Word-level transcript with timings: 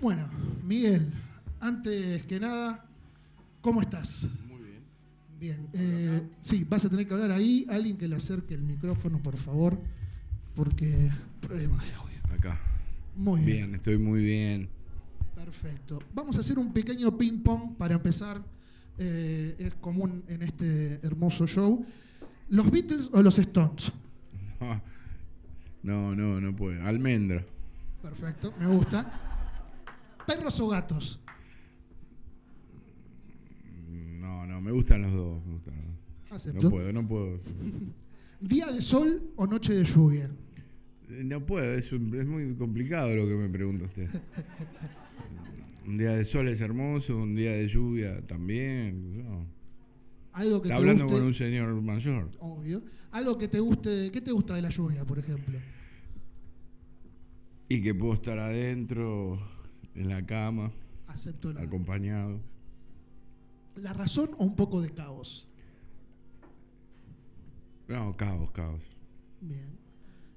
Bueno, 0.00 0.28
Miguel, 0.64 1.12
antes 1.60 2.22
que 2.24 2.38
nada, 2.38 2.84
¿cómo 3.60 3.80
estás? 3.80 4.28
Muy 4.48 4.60
bien. 4.60 4.82
Bien. 5.40 5.68
eh, 5.72 6.22
sí, 6.40 6.64
vas 6.68 6.84
a 6.84 6.88
tener 6.90 7.06
que 7.06 7.14
hablar 7.14 7.32
ahí. 7.32 7.66
Alguien 7.68 7.96
que 7.96 8.06
le 8.06 8.16
acerque 8.16 8.54
el 8.54 8.62
micrófono, 8.62 9.20
por 9.22 9.36
favor, 9.36 9.80
porque 10.54 11.10
problemas 11.40 11.84
de 11.84 11.94
audio. 11.94 12.18
Acá. 12.32 12.60
Muy 13.16 13.40
bien. 13.42 13.56
Bien, 13.56 13.74
estoy 13.74 13.98
muy 13.98 14.22
bien. 14.22 14.68
Perfecto. 15.34 16.00
Vamos 16.14 16.36
a 16.36 16.40
hacer 16.40 16.58
un 16.58 16.72
pequeño 16.72 17.16
ping-pong 17.16 17.76
para 17.76 17.94
empezar. 17.94 18.40
eh, 19.00 19.54
es 19.60 19.74
común 19.76 20.24
en 20.28 20.42
este 20.42 20.94
hermoso 21.06 21.46
show. 21.46 21.84
¿Los 22.48 22.70
Beatles 22.70 23.10
o 23.12 23.22
los 23.22 23.38
Stones? 23.38 23.92
No, 25.80 26.14
no, 26.14 26.40
no 26.40 26.54
puedo. 26.54 26.82
Almendra. 26.84 27.44
Perfecto, 28.02 28.52
me 28.58 28.66
gusta. 28.66 29.27
¿Perros 30.28 30.60
o 30.60 30.68
gatos? 30.68 31.20
No, 34.20 34.46
no, 34.46 34.60
me 34.60 34.70
gustan 34.72 35.02
los 35.02 35.12
dos. 35.12 35.44
me 35.46 35.54
gustan 35.54 35.74
los 35.76 35.84
dos. 35.86 35.94
Acepto. 36.30 36.62
No 36.64 36.70
puedo, 36.70 36.92
no 36.92 37.08
puedo. 37.08 37.40
¿Día 38.40 38.66
de 38.66 38.80
sol 38.82 39.22
o 39.36 39.46
noche 39.46 39.72
de 39.74 39.84
lluvia? 39.84 40.30
Eh, 41.08 41.24
No 41.24 41.44
puedo, 41.44 41.64
es, 41.74 41.90
un- 41.92 42.14
es 42.14 42.26
muy 42.26 42.54
complicado 42.56 43.14
lo 43.16 43.26
que 43.26 43.34
me 43.34 43.48
pregunta 43.48 43.86
usted. 43.86 44.08
Un 45.86 45.96
día 45.96 46.10
de 46.14 46.24
sol 46.26 46.46
es 46.48 46.60
hermoso, 46.60 47.16
un 47.16 47.34
día 47.34 47.52
de 47.52 47.66
lluvia 47.66 48.20
también. 48.26 49.24
no. 49.24 49.46
Algo 50.34 50.60
que 50.60 50.68
Está 50.68 50.76
te 50.76 50.82
hablando 50.82 51.04
guste. 51.04 51.18
con 51.18 51.26
un 51.28 51.34
señor 51.34 51.80
mayor. 51.80 52.30
Obvio. 52.40 52.82
Algo 53.12 53.38
que 53.38 53.48
te 53.48 53.58
guste. 53.58 54.10
¿Qué 54.12 54.20
te 54.20 54.30
gusta 54.30 54.54
de 54.54 54.60
la 54.62 54.68
lluvia, 54.68 55.06
por 55.06 55.18
ejemplo? 55.18 55.58
Y 57.70 57.80
que 57.80 57.94
puedo 57.94 58.12
estar 58.12 58.38
adentro, 58.38 59.40
en 59.98 60.08
la 60.08 60.24
cama, 60.24 60.70
Acepto 61.08 61.52
la, 61.52 61.62
acompañado. 61.62 62.40
la 63.76 63.92
razón 63.92 64.30
o 64.38 64.44
un 64.44 64.54
poco 64.56 64.80
de 64.80 64.90
caos. 64.90 65.48
No, 67.88 68.16
caos, 68.16 68.50
caos. 68.52 68.82
Bien. 69.40 69.76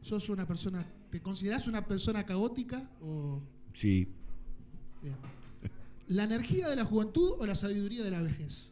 ¿Sos 0.02 0.30
una 0.30 0.48
persona. 0.48 0.86
¿Te 1.12 1.20
considerás 1.22 1.68
una 1.68 1.86
persona 1.86 2.26
caótica 2.26 2.90
o.? 3.02 3.42
Sí, 3.74 4.08
Bien. 5.04 5.16
¿La 6.08 6.24
energía 6.26 6.68
de 6.70 6.76
la 6.76 6.84
juventud 6.86 7.32
o 7.40 7.46
la 7.46 7.56
sabiduría 7.56 8.04
de 8.04 8.12
la 8.12 8.22
vejez? 8.22 8.72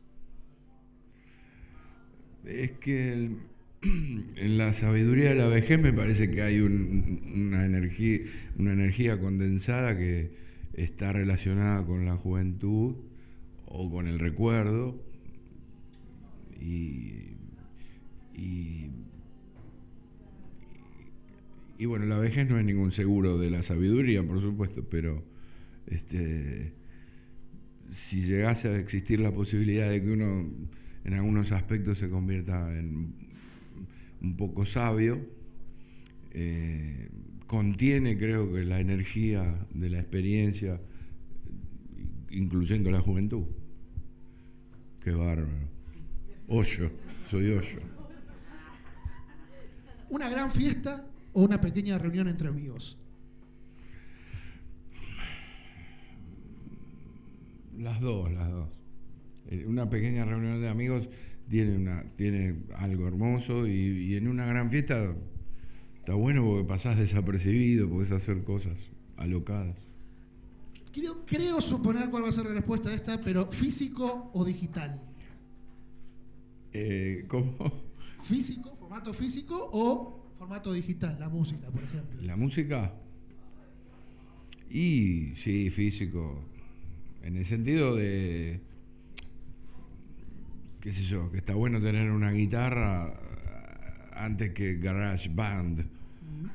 Es 2.46 2.72
que 2.74 3.14
el- 3.14 3.38
en 3.82 4.58
la 4.58 4.74
sabiduría 4.74 5.30
de 5.30 5.36
la 5.36 5.48
vejez 5.48 5.80
me 5.80 5.94
parece 5.94 6.30
que 6.32 6.42
hay 6.42 6.60
un- 6.60 7.22
una, 7.34 7.66
energía, 7.66 8.20
una 8.58 8.74
energía 8.74 9.20
condensada 9.20 9.98
que 9.98 10.49
está 10.84 11.12
relacionada 11.12 11.86
con 11.86 12.06
la 12.06 12.16
juventud 12.16 12.96
o 13.66 13.92
con 13.92 14.08
el 14.08 14.20
recuerdo. 14.20 15.02
Y, 16.60 17.36
y, 18.34 18.90
y 21.78 21.86
bueno, 21.86 22.06
la 22.06 22.18
vejez 22.18 22.50
no 22.50 22.58
es 22.58 22.66
ningún 22.66 22.92
seguro 22.92 23.38
de 23.38 23.50
la 23.50 23.64
sabiduría, 23.64 24.26
por 24.26 24.42
supuesto, 24.42 24.86
pero 24.90 25.24
este, 25.88 26.74
si 27.92 28.22
llegase 28.22 28.70
a 28.70 28.78
existir 28.78 29.20
la 29.20 29.34
posibilidad 29.34 29.90
de 29.90 30.02
que 30.02 30.12
uno 30.12 30.50
en 31.04 31.14
algunos 31.14 31.52
aspectos 31.52 31.98
se 31.98 32.10
convierta 32.10 32.78
en 32.78 33.14
un 34.22 34.38
poco 34.38 34.66
sabio, 34.66 35.20
eh, 36.32 37.10
contiene 37.50 38.16
creo 38.16 38.54
que 38.54 38.64
la 38.64 38.80
energía 38.80 39.66
de 39.74 39.90
la 39.90 40.00
experiencia, 40.00 40.80
incluyendo 42.30 42.92
la 42.92 43.02
juventud. 43.02 43.44
Qué 45.04 45.12
bárbaro. 45.12 45.68
Hoyo, 46.48 46.92
soy 47.28 47.50
hoyo. 47.50 47.80
¿Una 50.10 50.30
gran 50.30 50.52
fiesta 50.52 51.08
o 51.34 51.42
una 51.42 51.60
pequeña 51.60 51.98
reunión 51.98 52.28
entre 52.28 52.50
amigos? 52.50 53.00
Las 57.80 58.00
dos, 58.00 58.32
las 58.32 58.52
dos. 58.52 58.70
Eh, 59.50 59.66
Una 59.66 59.90
pequeña 59.90 60.24
reunión 60.24 60.62
de 60.62 60.70
amigos 60.70 61.10
tiene, 61.50 61.78
una, 61.78 62.04
tiene 62.16 62.58
algo 62.76 63.08
hermoso 63.08 63.66
y, 63.66 63.72
y 63.72 64.16
en 64.18 64.28
una 64.28 64.46
gran 64.46 64.70
fiesta 64.70 65.16
está 66.00 66.14
bueno 66.14 66.44
porque 66.44 66.68
pasás 66.68 66.98
desapercibido, 66.98 67.90
podés 67.90 68.12
hacer 68.12 68.44
cosas 68.44 68.78
alocadas. 69.18 69.76
Creo, 70.92 71.26
creo 71.26 71.62
suponer 71.62 72.10
cuál 72.10 72.24
va 72.24 72.30
a 72.30 72.32
ser 72.32 72.46
la 72.46 72.54
respuesta 72.54 72.90
a 72.90 72.94
esta, 72.94 73.22
pero 73.22 73.46
¿físico 73.52 74.32
o 74.34 74.44
digital? 74.44 75.00
Eh, 76.74 77.26
¿Cómo? 77.28 77.56
¿Físico, 78.22 78.76
formato 78.80 79.14
físico 79.14 79.70
o 79.72 80.34
formato 80.38 80.74
digital? 80.74 81.18
La 81.20 81.30
música, 81.30 81.70
por 81.70 81.84
ejemplo. 81.84 82.22
¿La 82.22 82.36
música? 82.36 82.94
Y 84.70 85.34
sí, 85.38 85.70
físico. 85.70 86.44
En 87.22 87.38
el 87.38 87.46
sentido 87.46 87.96
de, 87.96 88.62
qué 90.80 90.92
sé 90.92 91.04
yo, 91.04 91.32
que 91.32 91.38
está 91.38 91.54
bueno 91.54 91.82
tener 91.82 92.12
una 92.12 92.32
guitarra 92.32 93.20
antes 94.14 94.52
que 94.52 94.76
Garage 94.78 95.30
Band. 95.34 95.86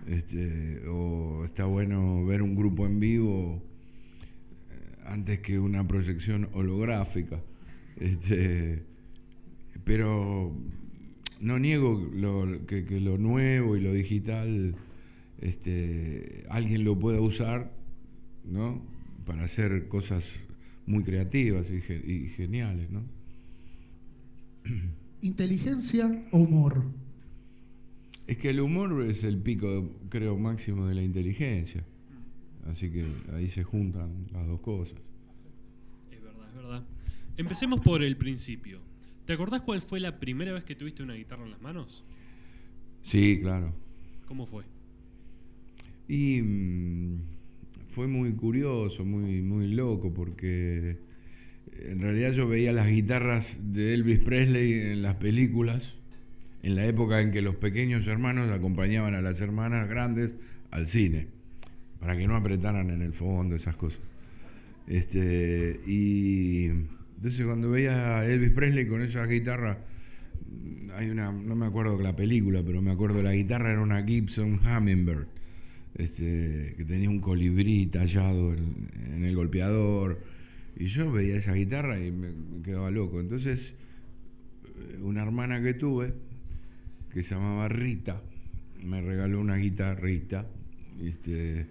Este, 0.07 0.83
o 0.89 1.45
está 1.45 1.65
bueno 1.67 2.25
ver 2.27 2.43
un 2.43 2.55
grupo 2.55 2.87
en 2.87 3.01
vivo 3.01 3.63
eh, 4.71 4.97
antes 5.07 5.41
que 5.41 5.59
una 5.59 5.87
proyección 5.87 6.49
holográfica. 6.53 7.41
Este, 7.97 8.83
pero 9.85 10.53
no 11.41 11.59
niego 11.59 12.09
lo- 12.15 12.67
que, 12.67 12.83
lo 13.01 13.19
nuevo 13.19 13.77
y 13.77 13.81
lo 13.81 13.93
digital 13.93 14.75
este, 15.41 16.45
alguien 16.49 16.85
lo 16.85 16.99
pueda 16.99 17.21
usar 17.21 17.71
¿no? 18.45 18.81
para 19.27 19.45
hacer 19.45 19.89
cosas 19.89 20.25
muy 20.87 21.03
creativas 21.05 21.67
y, 21.71 21.81
ge- 21.81 22.03
y 22.07 22.29
geniales. 22.29 22.91
¿no? 22.91 23.03
¿Inteligencia 25.21 26.25
o 26.31 26.39
humor? 26.39 26.85
Es 28.27 28.39
que 28.39 28.51
el 28.51 28.61
humor 28.61 29.05
es 29.05 29.23
el 29.25 29.39
pico, 29.39 29.91
creo, 30.09 30.39
máximo 30.39 30.87
de 30.87 30.95
la 30.95 31.03
inteligencia. 31.03 31.85
Así 32.67 32.91
que 32.91 33.07
ahí 33.35 33.49
se 33.49 33.63
juntan 33.63 34.27
las 34.33 34.47
dos 34.47 34.61
cosas. 34.61 34.99
Es 36.11 36.23
verdad, 36.23 36.49
es 36.49 36.55
verdad. 36.55 36.85
Empecemos 37.37 37.81
por 37.81 38.03
el 38.03 38.17
principio. 38.17 38.81
¿Te 39.27 39.35
acordás 39.35 39.63
cuál 39.63 39.81
fue 39.81 40.01
la 40.01 40.19
primera 40.19 40.53
vez 40.53 40.65
que 40.65 40.75
tuviste 40.75 41.03
una 41.03 41.15
guitarra 41.15 41.45
en 41.45 41.51
las 41.51 41.61
manos? 41.61 42.05
Sí, 43.03 43.39
claro. 43.41 43.75
¿Cómo 44.27 44.47
fue? 44.47 44.65
Y 46.09 46.41
mm, 46.43 47.19
fue 47.89 48.07
muy 48.07 48.33
curioso, 48.33 49.05
muy, 49.05 49.43
muy 49.43 49.69
loco, 49.69 50.13
porque 50.13 50.99
en 51.79 52.01
realidad 52.01 52.33
yo 52.33 52.49
veía 52.49 52.73
las 52.73 52.89
guitarras 52.89 53.73
de 53.73 53.95
Elvis 53.95 54.19
Presley 54.21 54.73
en 54.73 55.03
las 55.03 55.17
películas, 55.17 55.95
en 56.65 56.77
la 56.77 56.87
época 56.87 57.21
en 57.21 57.31
que 57.31 57.43
los 57.43 57.57
pequeños 57.57 58.07
hermanos 58.07 58.51
acompañaban 58.51 59.15
a 59.15 59.21
las 59.21 59.43
hermanas 59.43 59.87
grandes 59.87 60.33
al 60.71 60.87
cine, 60.87 61.27
para 62.01 62.17
que 62.17 62.27
no 62.27 62.37
apretaran 62.37 62.89
en 62.89 63.03
el 63.03 63.13
fondo, 63.13 63.55
esas 63.55 63.77
cosas. 63.77 64.01
Este, 64.87 65.79
y 65.87 66.67
entonces 67.17 67.45
cuando 67.45 67.71
veía 67.71 68.19
a 68.19 68.27
Elvis 68.27 68.51
Presley 68.51 68.87
con 68.87 69.03
esa 69.03 69.27
guitarra, 69.27 69.79
hay 70.97 71.11
una, 71.11 71.31
no 71.33 71.55
me 71.55 71.67
acuerdo 71.67 72.01
la 72.01 72.17
película, 72.17 72.63
pero 72.65 72.81
me 72.81 72.93
acuerdo 72.93 73.23
la 73.23 73.35
guitarra 73.35 73.71
era 73.71 73.83
una 73.83 74.03
Gibson 74.03 74.59
Hummingbird, 74.65 75.27
este, 75.97 76.75
que 76.79 76.85
tenía 76.87 77.11
un 77.11 77.21
colibrí 77.21 77.87
tallado 77.87 78.55
en, 78.55 78.89
en 79.15 79.25
el 79.27 79.37
golpeador. 79.37 80.23
Y 80.77 80.87
yo 80.87 81.13
veía 81.13 81.37
esa 81.37 81.53
guitarra 81.53 82.03
y 82.03 82.11
me, 82.11 82.31
me 82.31 82.63
quedaba 82.63 82.91
loco. 82.91 83.21
Entonces, 83.21 83.79
eh, 84.65 84.99
una 85.03 85.23
hermana 85.23 85.63
que 85.63 85.75
tuve, 85.75 86.15
que 87.15 87.23
se 87.23 87.37
llamaba 87.37 87.69
Rita, 87.69 88.21
me 88.83 89.01
regaló 89.01 89.41
una 89.41 89.57
guitarrita, 89.57 90.47
este, 91.01 91.65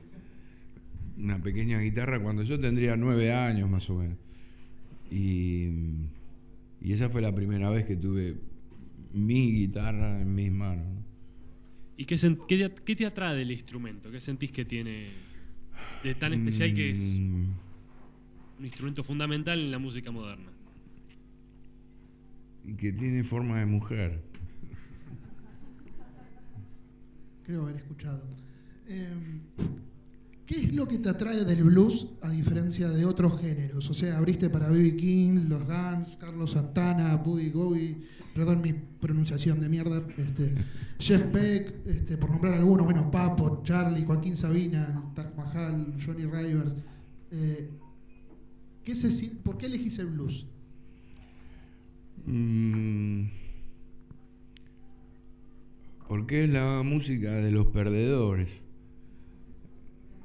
una 1.18 1.38
pequeña 1.44 1.81
guitarra 1.81 2.22
cuando 2.22 2.44
yo 2.44 2.57
tendría 2.57 2.95
nueve 2.95 3.34
años 3.34 3.69
más 3.69 3.90
o 3.90 3.95
menos. 3.95 4.18
Y, 5.12 5.68
y 6.81 6.94
esa 6.94 7.10
fue 7.10 7.22
la 7.22 7.36
primera 7.36 7.69
vez 7.69 7.86
que 7.86 7.98
tuve 7.98 8.38
mi 9.13 9.51
guitarra 9.51 10.22
en 10.22 10.34
mis 10.34 10.50
manos. 10.50 10.86
¿no? 10.88 11.04
¿Y 11.98 12.06
qué, 12.06 12.16
qué 12.48 12.69
te, 12.69 12.84
qué 12.84 12.95
te 12.95 13.06
atrae 13.06 13.36
del 13.36 13.51
instrumento? 13.51 14.10
¿Qué 14.10 14.22
sentís 14.22 14.51
que 14.51 14.63
tiene 14.63 15.10
de 16.06 16.16
tan 16.16 16.34
especial 16.34 16.74
que 16.74 16.90
es 16.90 17.19
Mm, 17.19 17.50
un 18.60 18.66
instrumento 18.66 19.04
fundamental 19.04 19.60
en 19.60 19.72
la 19.72 19.78
música 19.78 20.10
moderna? 20.10 20.51
Y 22.66 22.75
que 22.75 22.94
tiene 22.94 23.25
forma 23.25 23.60
de 23.60 23.66
mujer. 23.66 24.32
Creo 27.45 27.63
haber 27.63 27.75
escuchado. 27.75 28.22
Eh, 28.88 29.42
¿Qué 30.45 30.56
es 30.56 30.74
lo 30.74 30.88
que 30.88 30.98
te 30.98 31.10
atrae 31.10 31.45
del 31.45 31.63
blues 31.63 32.10
a 32.22 32.30
diferencia 32.30 32.90
de 32.90 33.06
otros 33.06 33.40
géneros? 33.40 33.90
O 33.90 33.94
sea, 33.94 34.18
abriste 34.18 34.50
para 34.50 34.69
B.B. 34.69 34.98
King, 34.98 35.48
Los 35.48 35.63
Guns, 35.66 36.18
Carlos 36.19 36.51
Santana, 36.51 37.16
Buddy 37.16 37.50
Guy, 37.50 38.04
perdón 38.36 38.62
mi 38.62 38.74
pronunciación 38.74 39.62
de 39.62 39.69
mierda, 39.69 40.06
este, 40.18 40.54
Jeff 41.00 41.31
Beck, 41.31 41.88
este, 41.88 42.18
por 42.18 42.30
nombrar 42.30 42.56
algunos, 42.56 42.86
bueno, 42.86 43.10
Papo, 43.10 43.62
Charlie, 43.63 44.04
Joaquín 44.04 44.36
Sabina, 44.36 45.12
Taj 45.16 45.34
Mahal, 45.36 45.95
Johnny 46.06 46.25
Rivers. 46.25 46.75
Eh, 47.31 47.69
¿qué 48.84 48.95
se, 48.95 49.28
¿Por 49.44 49.57
qué 49.57 49.68
elegís 49.68 49.98
el 50.00 50.07
blues? 50.07 50.45
Mm, 52.25 53.28
porque 56.13 56.44
es 56.44 56.50
la 56.51 56.83
música 56.83 57.31
de 57.31 57.50
los 57.50 57.65
perdedores 57.69 58.62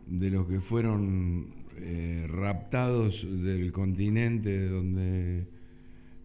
de 0.07 0.31
los 0.31 0.47
que 0.47 0.61
fueron 0.61 1.47
eh, 1.79 2.27
raptados 2.29 3.27
del 3.27 3.73
continente 3.73 4.69
donde 4.69 5.47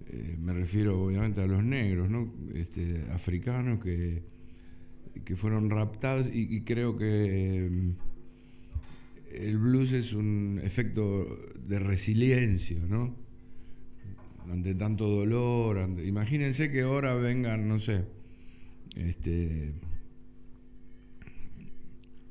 eh, 0.10 0.38
me 0.38 0.52
refiero 0.52 1.02
obviamente 1.02 1.40
a 1.40 1.48
los 1.48 1.64
negros, 1.64 2.10
¿no? 2.10 2.30
este, 2.54 3.06
africanos 3.14 3.82
que, 3.82 4.22
que 5.24 5.38
fueron 5.38 5.70
raptados 5.70 6.28
y, 6.30 6.60
creo 6.64 6.98
que 6.98 7.70
mm, 7.72 7.92
el 9.34 9.58
blues 9.60 9.94
es 9.94 10.12
un 10.12 10.60
efecto 10.62 11.40
de 11.66 11.80
resiliencia, 11.80 12.80
¿no? 12.86 13.16
Ante 14.52 14.76
tanto 14.76 15.08
dolor, 15.08 15.90
imagínense 16.04 16.70
que 16.70 16.82
ahora 16.82 17.14
vengan, 17.14 17.70
no 17.70 17.80
sé, 17.80 18.04
este, 18.96 19.74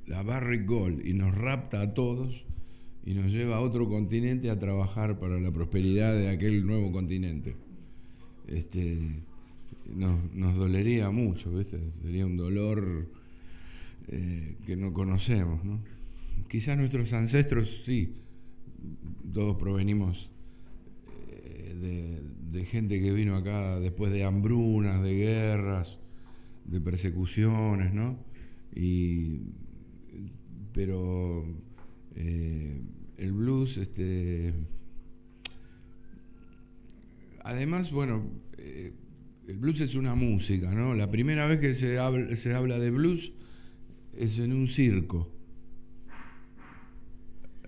la 0.07 0.23
Barrick 0.23 0.67
Gold 0.67 1.07
y 1.07 1.15
nos 1.15 1.35
rapta 1.35 1.81
a 1.81 1.95
todos 1.95 2.45
y 3.05 3.15
nos 3.15 3.33
lleva 3.33 3.57
a 3.57 3.61
otro 3.61 3.89
continente 3.89 4.51
a 4.51 4.59
trabajar 4.59 5.19
para 5.19 5.41
la 5.41 5.51
prosperidad 5.51 6.15
de 6.15 6.29
aquel 6.29 6.67
nuevo 6.67 6.93
continente. 6.93 7.57
Este, 8.47 9.23
nos, 9.95 10.55
dolería 10.55 11.11
mucho, 11.11 11.51
sería 12.03 12.27
un 12.27 12.37
dolor 12.37 13.09
eh, 14.09 14.57
que 14.67 14.77
no 14.77 14.93
conocemos. 14.93 15.65
¿no? 15.65 15.81
Quizás 16.49 16.77
nuestros 16.77 17.13
ancestros 17.13 17.83
sí, 17.85 18.15
todos 19.33 19.57
provenimos 19.57 20.31
eh, 21.31 22.21
de 22.53 22.65
gente 22.65 23.01
que 23.01 23.13
vino 23.13 23.37
acá 23.37 23.81
después 23.81 24.13
de 24.13 24.25
hambrunas, 24.25 25.03
de 25.03 25.15
guerras, 25.15 25.99
de 26.65 26.81
persecuciones, 26.81 27.93
¿no? 27.93 28.19
Y 28.75 29.41
pero 30.73 31.45
eh, 32.17 32.81
el 33.19 33.33
blues, 33.33 33.77
este, 33.77 34.55
además, 37.45 37.93
bueno, 37.93 38.25
eh, 38.59 38.93
el 39.49 39.59
blues 39.59 39.81
es 39.81 39.95
una 39.95 40.15
música, 40.15 40.73
¿no? 40.73 40.95
La 40.95 41.11
primera 41.11 41.47
vez 41.47 41.61
que 41.61 41.75
se 41.75 41.99
se 42.37 42.55
habla 42.55 42.79
de 42.79 42.91
blues 42.91 43.33
es 44.17 44.39
en 44.39 44.53
un 44.53 44.69
circo. 44.69 45.31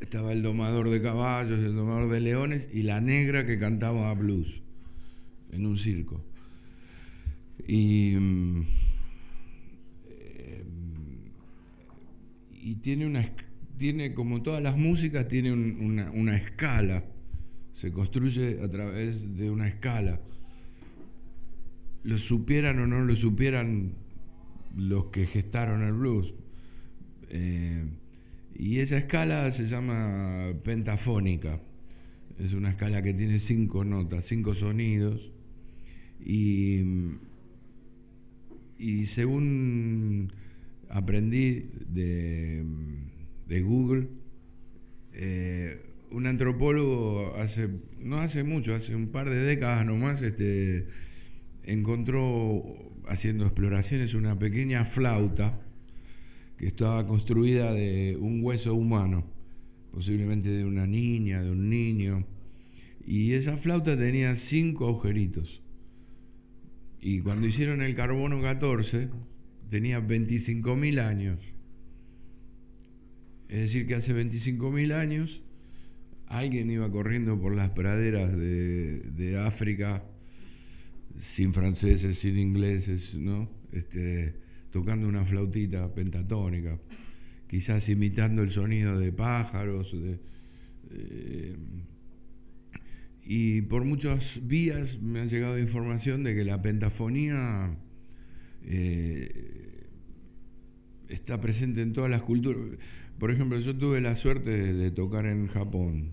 Estaba 0.01 0.33
el 0.33 0.43
domador 0.43 0.91
de 0.91 1.01
caballos, 1.01 1.61
el 1.61 1.75
domador 1.75 2.11
de 2.11 2.21
leones 2.21 2.69
y 2.73 2.83
la 2.83 3.01
negra 3.01 3.47
que 3.47 3.59
cantaba 3.59 4.13
blues 4.15 4.63
en 5.51 5.67
un 5.67 5.79
circo. 5.79 6.25
Y 7.67 8.17
mm, 8.17 8.65
y 12.65 12.77
tiene 12.77 13.07
una 13.07 13.23
tiene 13.77 14.15
como 14.15 14.43
todas 14.43 14.63
las 14.63 14.79
músicas 14.79 15.29
tiene 15.29 15.53
una, 15.53 16.37
escala. 16.37 17.05
Se 17.75 17.93
construye 17.93 18.61
a 18.63 18.71
través 18.71 19.37
de 19.37 19.51
una 19.51 19.69
escala. 19.69 20.21
Lo 22.03 22.17
supieran 22.17 22.79
o 22.79 22.87
no 22.87 23.05
lo 23.05 23.17
supieran 23.17 23.93
los 24.77 25.07
que 25.07 25.27
gestaron 25.27 25.83
el 25.83 25.93
blues. 25.93 26.33
Eh, 27.29 27.85
y 28.55 28.79
esa 28.79 28.97
escala 28.97 29.51
se 29.53 29.67
llama 29.67 30.53
pentafónica. 30.63 31.61
Es 32.39 32.55
una 32.55 32.71
escala 32.71 33.03
que 33.03 33.13
tiene 33.13 33.39
cinco 33.41 33.85
notas 33.85 34.25
cinco 34.25 34.55
sonidos. 34.55 35.31
Y 36.25 36.81
y 38.85 39.07
según 39.07 40.31
aprendí 40.91 41.71
de, 41.89 42.63
Google. 43.63 44.09
Eh, 45.15 45.81
un 46.11 46.27
antropólogo 46.27 47.35
hace, 47.37 47.71
no 47.99 48.19
hace 48.19 48.45
mucho, 48.45 48.75
hace 48.75 48.95
un 48.95 49.09
par 49.09 49.31
de 49.31 49.37
décadas 49.37 49.87
nomás, 49.87 50.21
este, 50.21 50.87
encontró 51.63 52.63
haciendo 53.09 53.45
exploraciones 53.47 54.13
una 54.13 54.39
pequeña 54.39 54.85
flauta 54.85 55.59
que 56.59 56.67
estaba 56.67 57.07
construida 57.07 57.73
de 57.73 58.19
un 58.21 58.45
hueso 58.45 58.75
humano, 58.75 59.25
posiblemente 59.93 60.51
de 60.51 60.65
una 60.67 60.87
niña, 60.87 61.43
de 61.43 61.51
un 61.51 61.71
niño. 61.71 62.27
Y 63.07 63.33
esa 63.33 63.57
flauta 63.57 63.97
tenía 63.97 64.35
cinco 64.35 64.89
agujeritos. 64.89 65.64
Y 67.05 67.21
cuando 67.21 67.47
hicieron 67.47 67.83
el 67.83 67.95
carbono 67.95 68.41
14, 68.41 69.11
tenía 69.69 70.01
25.000 70.01 71.01
años. 71.01 71.39
Es 73.51 73.61
decir, 73.61 73.87
que 73.87 73.95
hace 73.95 74.15
25.000 74.15 74.95
años 74.95 75.43
alguien 76.29 76.71
iba 76.71 76.91
corriendo 76.91 77.39
por 77.39 77.55
las 77.55 77.73
praderas 77.73 78.35
de, 78.35 79.39
África 79.39 80.03
sin 81.19 81.53
franceses, 81.53 82.19
sin 82.19 82.39
ingleses, 82.39 83.15
¿no? 83.15 83.51
Este, 83.71 84.37
tocando 84.71 85.07
una 85.07 85.27
flautita 85.27 85.93
pentatónica, 85.95 86.81
quizás 87.47 87.87
imitando 87.91 88.43
el 88.43 88.51
sonido 88.51 88.99
de 88.99 89.13
pájaros. 89.13 89.95
Y 93.27 93.63
por 93.63 93.85
muchas 93.85 94.47
vías 94.47 95.01
me 95.01 95.21
ha 95.21 95.25
llegado 95.25 95.59
información 95.59 96.25
de 96.25 96.35
que 96.35 96.45
la 96.45 96.61
pentafonía 96.61 97.75
eh, 98.65 99.87
está 101.09 101.41
presente 101.41 101.81
en 101.81 101.93
todas 101.93 102.11
las 102.11 102.23
culturas. 102.23 102.79
Por 103.19 103.31
ejemplo, 103.31 103.59
yo 103.59 103.75
tuve 103.77 104.01
la 104.01 104.17
suerte 104.17 104.73
de, 104.75 104.91
tocar 104.91 105.27
en 105.27 105.47
Japón 105.47 106.11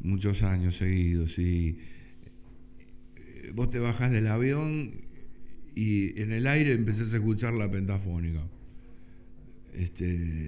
muchos 0.00 0.42
años 0.42 0.76
seguidos 0.76 1.38
y 1.38 1.78
eh, 3.16 3.52
vos 3.54 3.68
te 3.68 3.78
bajás 3.78 4.10
del 4.10 4.28
avión 4.28 4.92
y 5.74 6.18
en 6.20 6.32
el 6.32 6.46
aire 6.46 6.72
empezás 6.72 7.12
a 7.12 7.16
escuchar 7.16 7.52
la 7.52 7.70
pentafónica. 7.70 8.42
Este, 9.74 10.06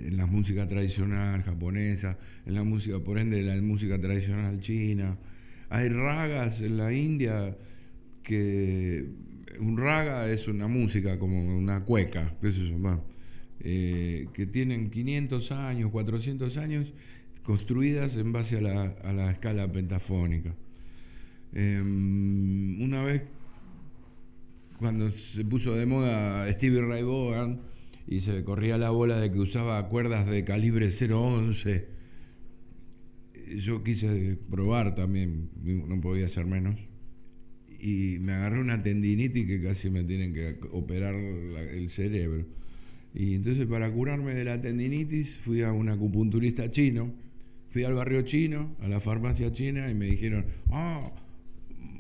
en 0.09 0.17
la 0.17 0.27
música 0.27 0.67
tradicional 0.67 1.43
japonesa, 1.43 2.19
en 2.47 2.55
la 2.55 2.65
música, 2.65 2.99
por 2.99 3.19
ende, 3.19 3.43
la 3.43 3.61
música 3.61 4.01
tradicional 4.01 4.61
china. 4.61 5.19
Hay 5.71 5.89
ragas 5.89 6.61
en 6.61 6.77
la 6.77 6.93
India 6.93 7.57
que 8.25 9.07
un 9.61 9.77
raga 9.77 10.29
es 10.31 10.49
una 10.49 10.67
música 10.67 11.19
como 11.19 11.41
una 11.57 11.85
cueca, 11.85 12.35
eh, 13.61 14.29
que 14.35 14.47
tienen 14.47 14.91
500 14.91 15.53
años, 15.53 15.91
400 15.93 16.57
años, 16.57 16.93
construidas 17.45 18.17
en 18.17 18.33
base 18.33 18.59
a 18.59 18.61
la, 19.13 19.31
escala 19.31 19.71
pentafónica. 19.71 20.55
Em, 21.53 22.81
una 22.83 23.05
vez, 23.05 23.23
cuando 24.79 25.13
se 25.13 25.45
puso 25.45 25.75
de 25.77 25.87
moda 25.87 26.51
Stevie 26.53 26.83
Ray 26.83 27.05
Vaughan 27.05 27.61
y 28.09 28.23
se 28.23 28.43
corría 28.43 28.77
la 28.77 28.91
bola 28.91 29.21
de 29.21 29.31
que 29.31 29.39
usaba 29.39 29.89
cuerdas 29.89 30.27
de 30.27 30.45
calibre 30.45 30.91
011, 30.91 32.00
yo 33.59 33.83
quise 33.83 34.39
probar 34.51 34.95
también, 34.95 35.51
no 35.63 36.01
podía 36.01 36.29
ser 36.29 36.47
menos 36.47 36.77
y 37.83 38.19
me 38.21 38.33
agarré 38.33 38.61
una 38.61 38.83
tendinitis 38.83 39.47
que 39.47 39.63
casi 39.63 39.91
me 39.91 40.05
tienen 40.05 40.35
que 40.35 40.59
operar 40.73 41.15
el 41.15 41.89
cerebro. 41.89 42.45
Y 43.15 43.35
entonces 43.35 43.67
para 43.67 43.91
curarme 43.91 44.35
de 44.35 44.45
la 44.45 44.61
tendinitis 44.61 45.37
fui 45.37 45.63
a 45.63 45.73
un 45.73 45.89
acupunturista 45.89 46.71
chino, 46.71 47.13
fui 47.71 47.85
al 47.85 47.95
barrio 47.95 48.23
chino, 48.23 48.77
a 48.81 48.89
la 48.89 49.01
farmacia 49.01 49.53
china 49.53 49.91
y 49.91 49.95
me 49.95 50.07
dijeron, 50.07 50.47
ah, 50.71 51.11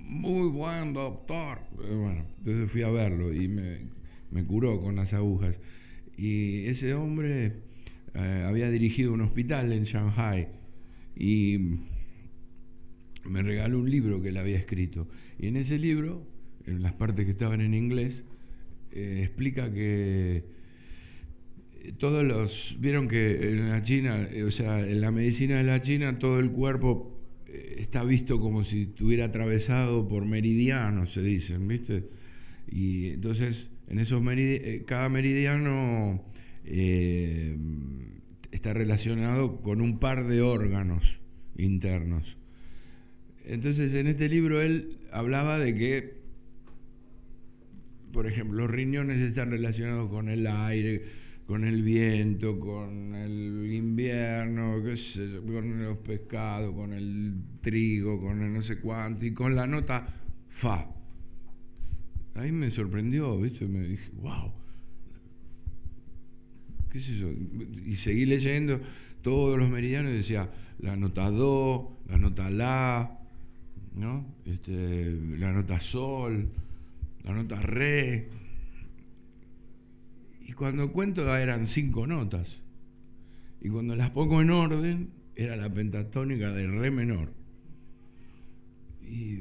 muy 0.07 0.49
buen 0.49 0.93
doctor. 0.93 1.59
Eh, 1.83 1.95
bueno, 1.95 2.25
entonces 2.39 2.71
fui 2.71 2.83
a 2.83 2.91
verlo 2.91 3.33
y 3.35 3.49
me, 3.49 4.45
curó 4.45 4.81
con 4.81 4.97
las 4.97 5.15
agujas. 5.15 5.59
Y 6.17 6.67
ese 6.67 6.95
hombre 6.95 7.55
eh, 8.15 8.45
había 8.47 8.71
dirigido 8.71 9.13
un 9.13 9.23
hospital 9.23 9.73
en 9.73 9.85
Shanghai 9.85 10.60
y 11.21 11.59
me 13.29 13.43
regaló 13.43 13.79
un 13.79 13.91
libro 13.91 14.23
que 14.23 14.31
él 14.31 14.39
había 14.39 14.57
escrito. 14.57 15.07
Y 15.39 15.49
en 15.49 15.57
ese 15.57 15.79
libro, 15.79 16.27
en 16.67 16.83
las 16.83 16.95
partes 16.95 17.27
que 17.27 17.33
estaban 17.33 17.61
en 17.61 17.75
inglés, 17.75 18.25
eh, 18.93 19.21
explica 19.23 19.71
que 19.71 20.45
eh, 21.83 21.93
todos 21.99 22.25
los 22.25 22.79
vieron 22.81 23.07
que 23.07 23.51
en 23.51 23.69
la 23.69 23.83
China, 23.83 24.27
eh, 24.33 24.45
o 24.45 24.51
sea, 24.51 24.81
en 24.81 25.03
la 25.03 25.11
medicina 25.11 25.59
de 25.59 25.65
la 25.65 25.83
China 25.83 26.19
todo 26.19 26.41
el 26.41 26.51
cuerpo 26.51 27.15
está 27.77 28.03
visto 28.03 28.41
como 28.41 28.65
si 28.65 28.83
estuviera 28.83 29.27
atravesado 29.27 30.09
por 30.09 30.25
meridianos, 30.25 31.13
se 31.13 31.21
dicen, 31.21 31.69
¿viste? 31.69 32.05
Y 32.71 33.09
entonces 33.09 33.77
en 33.89 33.99
esos 33.99 34.23
meridi- 34.23 34.85
cada 34.87 35.09
meridiano 35.11 36.25
está 38.53 38.73
relacionado 38.73 39.61
con 39.63 39.81
un 39.81 39.99
par 39.99 40.27
de 40.27 40.43
órganos 40.43 41.21
internos. 41.57 42.37
Entonces 43.45 43.95
en 43.95 44.07
este 44.07 44.29
libro 44.29 44.61
él 44.61 44.99
hablaba 45.13 45.59
de 45.59 45.75
que, 45.75 46.21
por 48.13 48.27
ejemplo, 48.27 48.59
los 48.59 48.71
riñones 48.71 49.19
están 49.19 49.51
relacionados 49.51 50.11
con 50.11 50.29
el 50.29 50.47
aire, 50.47 51.05
con 51.47 51.65
el 51.65 51.83
viento, 51.83 52.61
con 52.61 53.15
el 53.15 53.73
invierno, 53.73 54.81
con 54.83 55.85
los 55.85 55.99
pescados, 55.99 56.75
con 56.75 56.93
el 56.93 57.35
trigo, 57.61 58.21
con 58.21 58.43
el 58.43 58.53
no 58.53 58.63
sé 58.63 58.79
cuánto, 58.79 59.27
y 59.27 59.35
con 59.35 59.57
la 59.57 59.67
nota 59.67 60.23
fa. 60.49 60.89
Ahí 62.35 62.53
me 62.53 62.71
sorprendió, 62.71 63.37
¿viste? 63.39 63.67
Me 63.67 63.81
dije, 63.81 64.11
wow. 64.15 64.60
¿Qué 66.91 67.01
sé 67.01 67.17
yo? 67.17 67.29
Y 67.87 67.97
seguí 67.97 68.27
leyendo 68.27 68.81
todos 69.23 69.59
los 69.59 69.71
meridianos 69.71 70.13
y 70.13 70.17
decía 70.17 70.51
la 70.81 70.97
nota 70.97 71.31
do, 71.31 71.99
la 72.09 72.19
nota 72.19 72.51
la, 72.51 73.19
¿no? 73.95 74.27
Este, 74.45 75.13
la 75.39 75.53
nota 75.53 75.79
sol, 75.79 76.49
la 77.25 77.33
nota 77.33 77.61
re. 77.61 78.29
Y 80.47 80.53
cuando 80.53 80.91
cuento 80.93 81.37
eran 81.37 81.67
cinco 81.67 82.07
notas. 82.07 82.61
Y 83.61 83.69
cuando 83.69 83.95
las 83.95 84.11
pongo 84.11 84.41
en 84.41 84.51
orden, 84.51 85.11
era 85.37 85.57
la 85.57 85.73
pentatónica 85.73 86.51
de 86.51 86.67
re 86.67 86.91
menor. 86.91 87.33
Y 89.07 89.37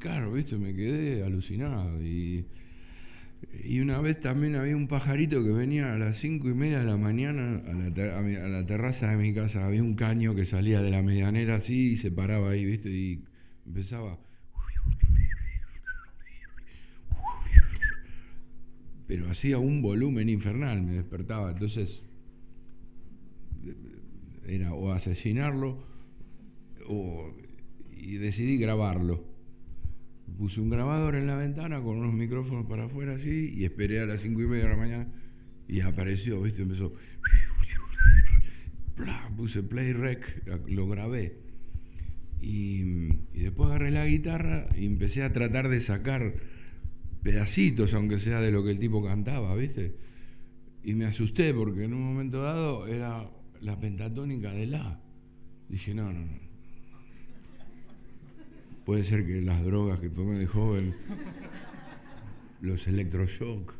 claro, 0.00 0.32
viste, 0.32 0.56
me 0.56 0.74
quedé 0.74 1.22
alucinado. 1.22 2.02
Y, 2.02 2.46
y 3.64 3.80
una 3.80 4.00
vez 4.00 4.20
también 4.20 4.54
había 4.56 4.76
un 4.76 4.88
pajarito 4.88 5.42
que 5.42 5.50
venía 5.50 5.92
a 5.94 5.98
las 5.98 6.18
cinco 6.18 6.48
y 6.48 6.54
media 6.54 6.80
de 6.80 6.84
la 6.86 6.96
mañana 6.96 7.62
a 7.66 7.72
la, 7.74 8.18
a 8.18 8.22
mi- 8.22 8.36
a 8.36 8.48
la 8.48 8.66
terraza 8.66 9.10
de 9.10 9.16
mi 9.16 9.32
casa. 9.34 9.66
Había 9.66 9.82
un 9.82 9.94
caño 9.94 10.34
que 10.34 10.44
salía 10.46 10.82
de 10.82 10.90
la 10.90 11.02
medianera 11.02 11.56
así 11.56 11.92
y 11.92 11.96
se 11.96 12.10
paraba 12.12 12.50
ahí, 12.50 12.64
viste, 12.64 12.90
y 12.90 13.24
empezaba. 13.66 14.18
Pero 19.06 19.28
hacía 19.30 19.58
un 19.58 19.82
volumen 19.82 20.28
infernal, 20.30 20.82
me 20.82 20.92
despertaba. 20.94 21.50
Entonces, 21.50 22.02
era 24.46 24.74
o 24.74 24.92
asesinarlo 24.92 25.78
o, 26.88 27.32
y 27.92 28.16
decidí 28.16 28.58
grabarlo. 28.58 29.29
Puse 30.38 30.60
un 30.60 30.70
grabador 30.70 31.16
en 31.16 31.26
la 31.26 31.36
ventana 31.36 31.82
con 31.82 31.98
unos 31.98 32.14
micrófonos 32.14 32.66
para 32.66 32.84
afuera 32.84 33.14
así 33.14 33.52
y 33.54 33.64
esperé 33.64 34.00
a 34.00 34.06
las 34.06 34.20
cinco 34.20 34.42
y 34.42 34.46
media 34.46 34.64
de 34.64 34.70
la 34.70 34.76
mañana 34.76 35.06
y 35.68 35.80
apareció, 35.80 36.40
¿viste? 36.42 36.62
Empezó. 36.62 36.94
Puse 39.36 39.62
play 39.62 39.92
rec, 39.92 40.42
lo 40.68 40.86
grabé. 40.86 41.38
Y, 42.40 42.82
y 43.32 43.42
después 43.42 43.68
agarré 43.68 43.90
la 43.90 44.06
guitarra 44.06 44.68
y 44.76 44.86
empecé 44.86 45.22
a 45.22 45.32
tratar 45.32 45.68
de 45.68 45.80
sacar 45.80 46.34
pedacitos, 47.22 47.94
aunque 47.94 48.18
sea 48.18 48.40
de 48.40 48.50
lo 48.50 48.64
que 48.64 48.70
el 48.70 48.80
tipo 48.80 49.02
cantaba, 49.02 49.54
¿viste? 49.54 49.94
Y 50.82 50.94
me 50.94 51.04
asusté 51.04 51.52
porque 51.54 51.84
en 51.84 51.94
un 51.94 52.02
momento 52.02 52.42
dado 52.42 52.86
era 52.86 53.30
la 53.60 53.78
pentatónica 53.78 54.52
de 54.52 54.66
la. 54.66 55.00
Dije, 55.68 55.94
no, 55.94 56.12
no, 56.12 56.20
no. 56.20 56.49
Puede 58.90 59.04
ser 59.04 59.24
que 59.24 59.40
las 59.40 59.64
drogas 59.64 60.00
que 60.00 60.10
tomé 60.10 60.36
de 60.36 60.48
joven, 60.48 60.96
los 62.60 62.88
electroshock. 62.88 63.72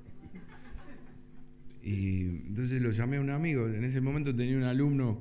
Y 1.83 2.21
entonces 2.47 2.81
lo 2.81 2.93
llamé 2.93 3.17
a 3.17 3.21
un 3.21 3.31
amigo. 3.31 3.67
En 3.67 3.83
ese 3.83 4.01
momento 4.01 4.33
tenía 4.33 4.57
un 4.57 4.63
alumno 4.63 5.21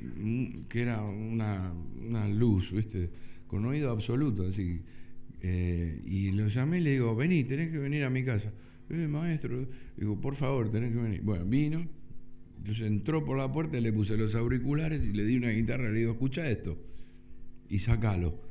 mm, 0.00 0.62
que 0.70 0.80
era 0.80 1.02
una, 1.02 1.74
una 2.00 2.26
luz, 2.26 2.72
¿viste? 2.72 3.10
Con 3.46 3.66
oído 3.66 3.90
absoluto, 3.90 4.46
así. 4.46 4.80
Eh, 5.42 6.00
y 6.06 6.30
lo 6.30 6.48
llamé 6.48 6.78
y 6.78 6.80
le 6.80 6.92
digo, 6.92 7.14
vení, 7.14 7.44
tenés 7.44 7.70
que 7.70 7.76
venir 7.76 8.04
a 8.04 8.08
mi 8.08 8.24
casa. 8.24 8.50
Eh, 8.88 9.08
maestro, 9.08 9.68
digo, 9.94 10.18
por 10.18 10.36
favor, 10.36 10.70
tenés 10.72 10.94
que 10.94 11.02
venir. 11.02 11.20
Bueno, 11.20 11.44
vino. 11.44 11.86
Entonces 12.56 12.86
entró 12.86 13.22
por 13.26 13.36
la 13.36 13.52
puerta, 13.52 13.78
le 13.78 13.92
puse 13.92 14.16
los 14.16 14.34
auriculares 14.34 15.04
y 15.04 15.12
le 15.12 15.26
di 15.26 15.36
una 15.36 15.50
guitarra 15.50 15.90
y 15.90 15.92
le 15.92 15.98
digo, 15.98 16.12
escucha 16.12 16.48
esto. 16.48 16.78
Y 17.68 17.80
sacalo. 17.80 18.47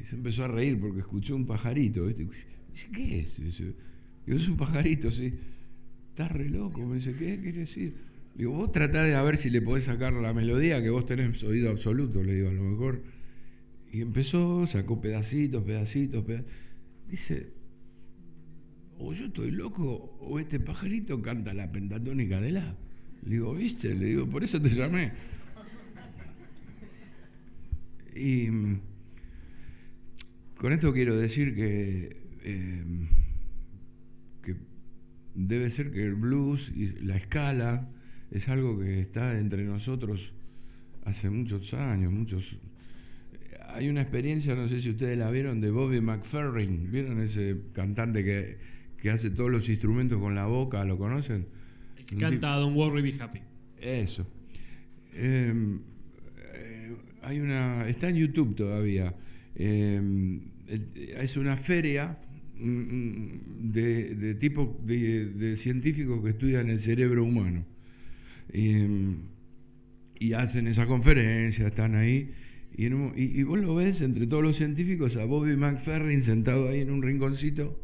Y 0.00 0.04
se 0.04 0.16
empezó 0.16 0.44
a 0.44 0.48
reír 0.48 0.78
porque 0.80 1.00
escuchó 1.00 1.36
un 1.36 1.46
pajarito, 1.46 2.06
¿viste? 2.06 2.28
Dice, 2.72 2.88
¿qué 2.92 3.20
es? 3.20 3.40
Dice, 3.42 3.74
Digo, 4.26 4.38
es 4.38 4.48
un 4.48 4.56
pajarito, 4.56 5.10
sí. 5.10 5.32
Estás 6.10 6.30
re 6.32 6.48
loco. 6.48 6.84
Me 6.86 6.96
dice, 6.96 7.14
¿qué 7.14 7.40
quiere 7.40 7.60
decir? 7.60 7.94
Digo, 8.34 8.52
vos 8.52 8.70
tratá 8.70 9.02
de 9.02 9.14
a 9.14 9.22
ver 9.22 9.36
si 9.36 9.50
le 9.50 9.62
podés 9.62 9.84
sacar 9.84 10.12
la 10.12 10.34
melodía, 10.34 10.82
que 10.82 10.90
vos 10.90 11.06
tenés 11.06 11.42
oído 11.42 11.70
absoluto, 11.70 12.22
le 12.22 12.34
digo, 12.34 12.48
a 12.48 12.52
lo 12.52 12.62
mejor. 12.62 13.02
Y 13.90 14.02
empezó, 14.02 14.66
sacó 14.66 15.00
pedacitos, 15.00 15.64
pedacitos, 15.64 16.24
pedacitos. 16.24 16.52
Dice, 17.08 17.52
o 18.98 19.12
yo 19.12 19.26
estoy 19.26 19.50
loco, 19.50 20.18
o 20.20 20.38
este 20.38 20.60
pajarito 20.60 21.22
canta 21.22 21.54
la 21.54 21.72
pentatónica 21.72 22.40
de 22.40 22.52
la. 22.52 22.76
Le 23.24 23.30
digo, 23.30 23.54
¿viste? 23.54 23.94
Le 23.94 24.06
digo, 24.06 24.28
por 24.28 24.44
eso 24.44 24.60
te 24.60 24.68
llamé. 24.68 25.12
Y 28.14 28.48
con 30.58 30.72
esto 30.72 30.92
quiero 30.92 31.16
decir 31.16 31.54
que, 31.54 32.16
eh, 32.42 32.84
que 34.42 34.56
debe 35.34 35.70
ser 35.70 35.92
que 35.92 36.04
el 36.04 36.14
blues 36.14 36.70
y 36.74 36.88
la 37.00 37.16
escala 37.16 37.88
es 38.30 38.48
algo 38.48 38.78
que 38.78 39.00
está 39.00 39.38
entre 39.38 39.64
nosotros 39.64 40.32
hace 41.04 41.30
muchos 41.30 41.72
años, 41.74 42.12
muchos. 42.12 42.56
Hay 43.68 43.88
una 43.88 44.02
experiencia, 44.02 44.54
no 44.54 44.68
sé 44.68 44.80
si 44.80 44.90
ustedes 44.90 45.16
la 45.16 45.30
vieron, 45.30 45.60
de 45.60 45.70
Bobby 45.70 46.00
McFerrin. 46.00 46.90
¿Vieron 46.90 47.20
ese 47.20 47.56
cantante 47.72 48.24
que, 48.24 48.58
que 49.00 49.10
hace 49.10 49.30
todos 49.30 49.50
los 49.50 49.68
instrumentos 49.68 50.18
con 50.18 50.34
la 50.34 50.46
boca? 50.46 50.84
¿Lo 50.84 50.98
conocen? 50.98 51.46
El 51.96 52.04
que 52.04 52.16
canta 52.16 52.56
Don't 52.56 52.76
Worry 52.76 53.02
Be 53.02 53.14
Happy. 53.22 53.40
Eso. 53.80 54.26
Eh, 55.12 55.52
eh, 56.54 56.96
hay 57.22 57.40
una. 57.40 57.88
Está 57.88 58.08
en 58.08 58.16
YouTube 58.16 58.54
todavía. 58.56 59.14
Eh, 59.56 60.00
eh, 60.68 61.16
es 61.20 61.36
una 61.36 61.56
feria 61.56 62.18
mm, 62.58 62.68
mm, 62.70 63.72
de, 63.72 64.14
de 64.14 64.34
de, 64.34 65.56
científicos 65.56 66.22
que 66.22 66.30
estudian 66.30 66.68
el 66.70 66.78
cerebro 66.78 67.24
humano. 67.24 67.64
Y, 68.52 68.74
mm, 68.74 69.16
y 70.20 70.32
hacen 70.34 70.66
esa 70.68 70.86
conferencia, 70.86 71.68
están 71.68 71.94
ahí. 71.96 72.32
Y, 72.76 72.86
un- 72.86 73.12
y- 73.16 73.40
y 73.40 73.42
vos 73.44 73.58
lo 73.60 73.74
ves 73.74 74.00
entre 74.02 74.26
todos 74.26 74.42
los 74.42 74.56
científicos 74.56 75.16
a 75.16 75.24
Bobby 75.24 75.56
McFerrin 75.56 76.22
sentado 76.22 76.68
ahí 76.68 76.80
en 76.80 76.90
un 76.90 77.02
rinconcito. 77.02 77.80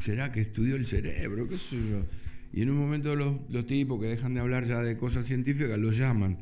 ¿Será 0.00 0.30
que 0.32 0.40
estudió 0.40 0.76
el 0.76 0.86
cerebro? 0.86 1.48
¿Qué 1.48 1.58
sé 1.58 1.76
yo? 1.76 2.06
Y 2.52 2.62
en 2.62 2.70
un 2.70 2.78
momento 2.78 3.14
los, 3.16 3.36
los 3.50 3.66
tipos 3.66 4.00
que 4.00 4.06
dejan 4.06 4.34
de 4.34 4.40
hablar 4.40 4.64
ya 4.64 4.80
de 4.80 4.96
cosas 4.96 5.26
científicas 5.26 5.78
lo 5.78 5.90
llaman. 5.92 6.38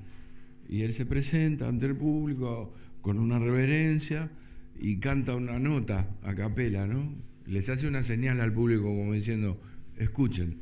Y 0.69 0.83
él 0.83 0.93
se 0.95 1.07
presenta 1.07 1.69
ante 1.69 1.87
el 1.87 1.97
público 1.97 2.73
con 3.01 3.19
una 3.19 3.39
reverencia 3.39 4.31
y 4.79 4.99
canta 4.99 5.35
una 5.37 5.59
nota 5.59 6.09
a 6.23 6.35
capela, 6.35 6.87
¿no? 6.87 7.15
Les 7.47 7.69
hace 7.69 7.87
una 7.87 8.03
señal 8.03 8.41
al 8.41 8.53
público 8.53 8.83
como 8.85 9.13
diciendo, 9.13 9.61
escuchen. 9.97 10.59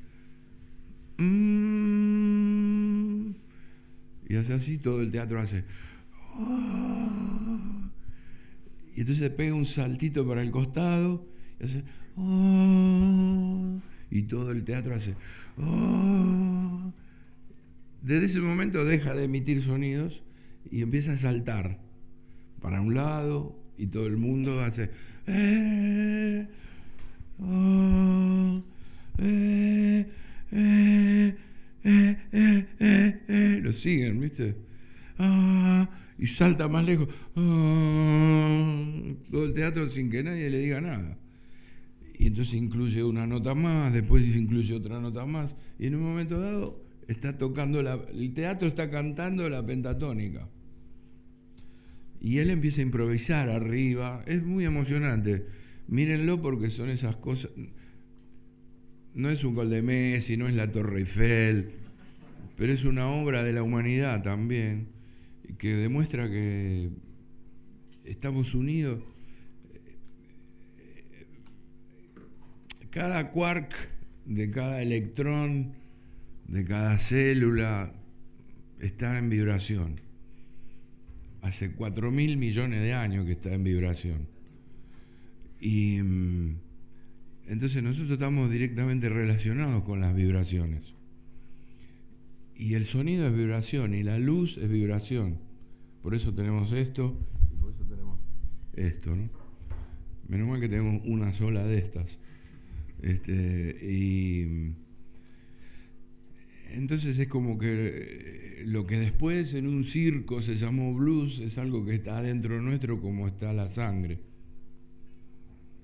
Mm. 1.19 2.45
Y 4.29 4.37
hace 4.37 4.53
así, 4.55 4.79
todo 4.79 5.01
el 5.01 5.11
teatro 5.11 5.41
hace. 5.41 5.65
"Ah". 6.35 7.91
Y 8.97 9.01
entonces 9.01 9.31
pega 9.31 9.55
un 9.55 9.67
saltito 9.67 10.27
para 10.27 10.43
el 10.43 10.51
costado 10.51 11.27
y 11.61 11.65
hace. 11.65 11.83
"Ah". 12.17 13.79
Y 14.11 14.23
todo 14.23 14.51
el 14.53 14.65
teatro 14.65 14.95
hace. 14.95 15.15
"Ah". 15.59 16.91
Desde 18.05 18.27
ese 18.27 18.41
momento 18.41 18.85
deja 18.85 19.15
de 19.15 19.25
emitir 19.25 19.63
sonidos 19.63 20.23
y 20.71 20.83
empieza 20.83 21.15
a 21.15 21.17
saltar 21.17 21.79
para 22.61 22.83
un 22.83 22.95
lado 22.95 23.59
y 23.79 23.87
todo 23.87 24.07
el 24.07 24.19
mundo 24.19 24.61
hace. 24.61 24.91
"Eh, 25.27 26.47
eh". 29.19 30.05
Lo 33.63 33.73
siguen, 33.73 34.21
¿viste? 34.21 34.55
Y 36.19 36.27
salta 36.27 36.69
más 36.69 36.85
lejos. 36.87 37.09
Todo 39.31 39.45
el 39.47 39.55
teatro 39.55 39.89
sin 39.89 40.11
que 40.11 40.23
nadie 40.23 40.51
le 40.51 40.59
diga 40.59 40.81
nada. 40.83 41.19
y 42.19 42.29
entonces 42.29 42.55
incluye 42.55 43.03
una 43.03 43.27
nota 43.27 43.55
más, 43.55 43.93
después 43.93 44.25
incluye 44.37 44.75
otra 44.75 45.01
nota 45.01 45.27
más, 45.27 45.57
y 45.79 45.87
en 45.87 45.97
un 45.97 46.03
momento 46.03 46.39
dado 46.41 46.84
está 47.09 47.39
tocando, 47.39 47.83
la, 47.83 48.01
el 48.13 48.33
teatro 48.35 48.69
está 48.69 48.91
cantando 48.91 49.49
la 49.49 49.65
pentatónica. 49.65 50.49
Y 52.21 52.39
él 52.39 52.51
empieza 52.51 52.81
a 52.81 52.85
improvisar 52.85 53.49
arriba, 53.51 54.23
es 54.27 54.43
muy 54.43 54.65
emocionante. 54.65 55.47
Mírenlo 55.89 56.41
porque 56.41 56.71
son 56.71 56.89
esas 56.89 57.17
cosas. 57.17 57.53
No 59.15 59.31
es 59.31 59.45
un 59.45 59.55
gol 59.55 59.71
de 59.71 59.83
Messi, 59.83 60.37
no 60.37 60.49
es 60.49 60.55
la 60.55 60.73
Torre 60.73 61.01
Eiffel, 61.01 61.73
pero 62.57 62.73
es 62.73 62.85
una 62.85 63.09
obra 63.09 63.43
de 63.43 63.53
la 63.53 63.63
humanidad 63.63 64.23
también, 64.23 64.89
que 65.59 65.77
demuestra 65.77 66.29
que 66.29 66.91
estamos 68.05 68.55
unidos 68.55 69.01
cada 72.95 73.33
quark 73.33 73.75
de 74.25 74.53
cada 74.53 74.81
electrón, 74.81 75.75
de 76.49 76.65
cada 76.65 76.99
célula, 76.99 77.93
está 78.81 79.19
en 79.19 79.31
vibración. 79.31 80.01
Hace 81.43 81.73
4 81.73 82.11
mil 82.11 82.37
millones 82.37 82.83
de 82.83 82.95
años 82.95 83.27
que 83.27 83.33
está 83.33 83.53
en 83.53 83.65
vibración. 83.65 84.29
Y 85.61 86.01
mm, 86.03 86.57
entonces 87.47 87.83
nosotros 87.83 88.13
estamos 88.13 88.51
directamente 88.51 89.09
relacionados 89.09 89.85
con 89.85 90.01
las 90.01 90.15
vibraciones. 90.15 90.95
Y 92.57 92.75
el 92.75 92.85
sonido 92.85 93.27
es 93.27 93.35
vibración 93.35 93.95
y 93.95 94.03
la 94.03 94.19
luz 94.19 94.57
es 94.59 94.71
vibración. 94.71 95.39
Por 96.03 96.15
eso 96.15 96.33
tenemos 96.35 96.73
esto 96.73 97.19
y 97.53 97.57
por 97.57 97.73
eso 97.73 97.85
tenemos 97.85 98.21
esto. 98.75 99.17
¿no? 99.17 99.29
Menos 100.29 100.49
mal 100.49 100.61
que 100.61 100.69
tenemos 100.69 101.03
una 101.05 101.33
sola 101.33 101.65
de 101.65 101.79
estas. 101.79 102.19
Este, 103.03 103.77
y 103.83 104.75
entonces 106.71 107.19
es 107.19 107.29
como 107.29 107.59
que 107.59 107.69
eh, 107.69 108.63
lo 108.67 108.87
que 108.87 108.99
después 108.99 109.55
en 109.55 109.67
un 109.67 109.85
circo 109.85 110.43
se 110.43 110.57
llamó 110.57 110.95
blues 110.95 111.39
es 111.39 111.59
algo 111.59 111.85
que 111.85 111.95
está 111.95 112.23
dentro 112.23 112.61
nuestro 112.61 113.01
como 113.01 113.29
está 113.29 113.53
la 113.53 113.69
sangre. 113.69 114.21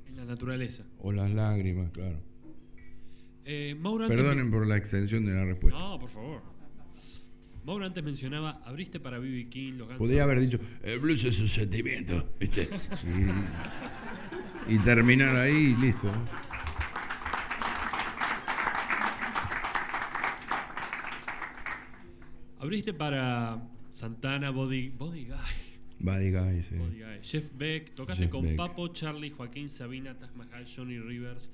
En 0.08 0.16
la 0.16 0.25
naturaleza. 0.25 0.84
O 0.99 1.12
las 1.12 1.30
lágrimas, 1.30 1.90
claro. 1.90 2.18
Eh, 3.44 3.76
Mauro 3.78 4.06
Perdonen 4.06 4.50
por 4.50 4.66
la 4.66 4.76
extensión 4.76 5.25
de 5.25 5.32
la 5.32 5.44
respuesta. 5.44 5.78
No, 5.78 5.99
por 5.99 6.10
favor. 6.10 6.42
Mauro 7.64 7.84
antes 7.84 8.02
mencionaba, 8.02 8.62
abriste 8.64 9.00
para 9.00 9.18
B.B. 9.18 9.49
King, 9.49 9.75
los 9.75 9.87
Guns 9.87 9.99
Podría 9.99 10.25
haber 10.25 10.40
dicho, 10.40 10.58
el 10.82 10.99
blues 10.99 11.25
es 11.25 11.40
un 11.40 11.49
sentimiento, 11.49 12.34
¿viste? 12.40 12.68
Y, 14.68 14.75
y 14.75 14.78
terminar 14.78 15.37
ahí 15.37 15.75
y 15.76 15.76
listo. 15.76 16.10
¿no? 16.10 16.50
Abriste 22.60 22.92
para 22.92 23.58
Santana, 23.90 24.50
Body, 24.50 24.90
Body 24.90 25.24
Guy, 25.24 25.34
Buddy 25.98 26.30
Guy, 26.30 26.62
sí. 26.62 26.74
Body 26.76 26.98
Guy, 26.98 27.22
Jeff 27.22 27.52
Beck, 27.56 27.94
tocaste 27.94 28.24
Jeff 28.24 28.30
con 28.30 28.44
Beck. 28.44 28.56
Papo, 28.56 28.88
Charlie, 28.88 29.30
Joaquín 29.30 29.70
Sabina, 29.70 30.18
Taj 30.18 30.34
Mahal, 30.34 30.66
Johnny 30.66 30.98
Rivers. 30.98 31.50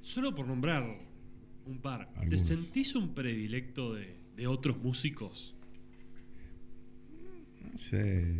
Solo 0.00 0.34
por 0.34 0.46
nombrar 0.46 0.98
un 1.66 1.78
par, 1.78 2.08
¿te 2.30 2.38
sentís 2.38 2.94
un 2.94 3.14
predilecto 3.14 3.92
de, 3.92 4.16
de 4.36 4.46
otros 4.46 4.78
músicos? 4.78 5.54
No 7.70 7.76
sé. 7.76 8.34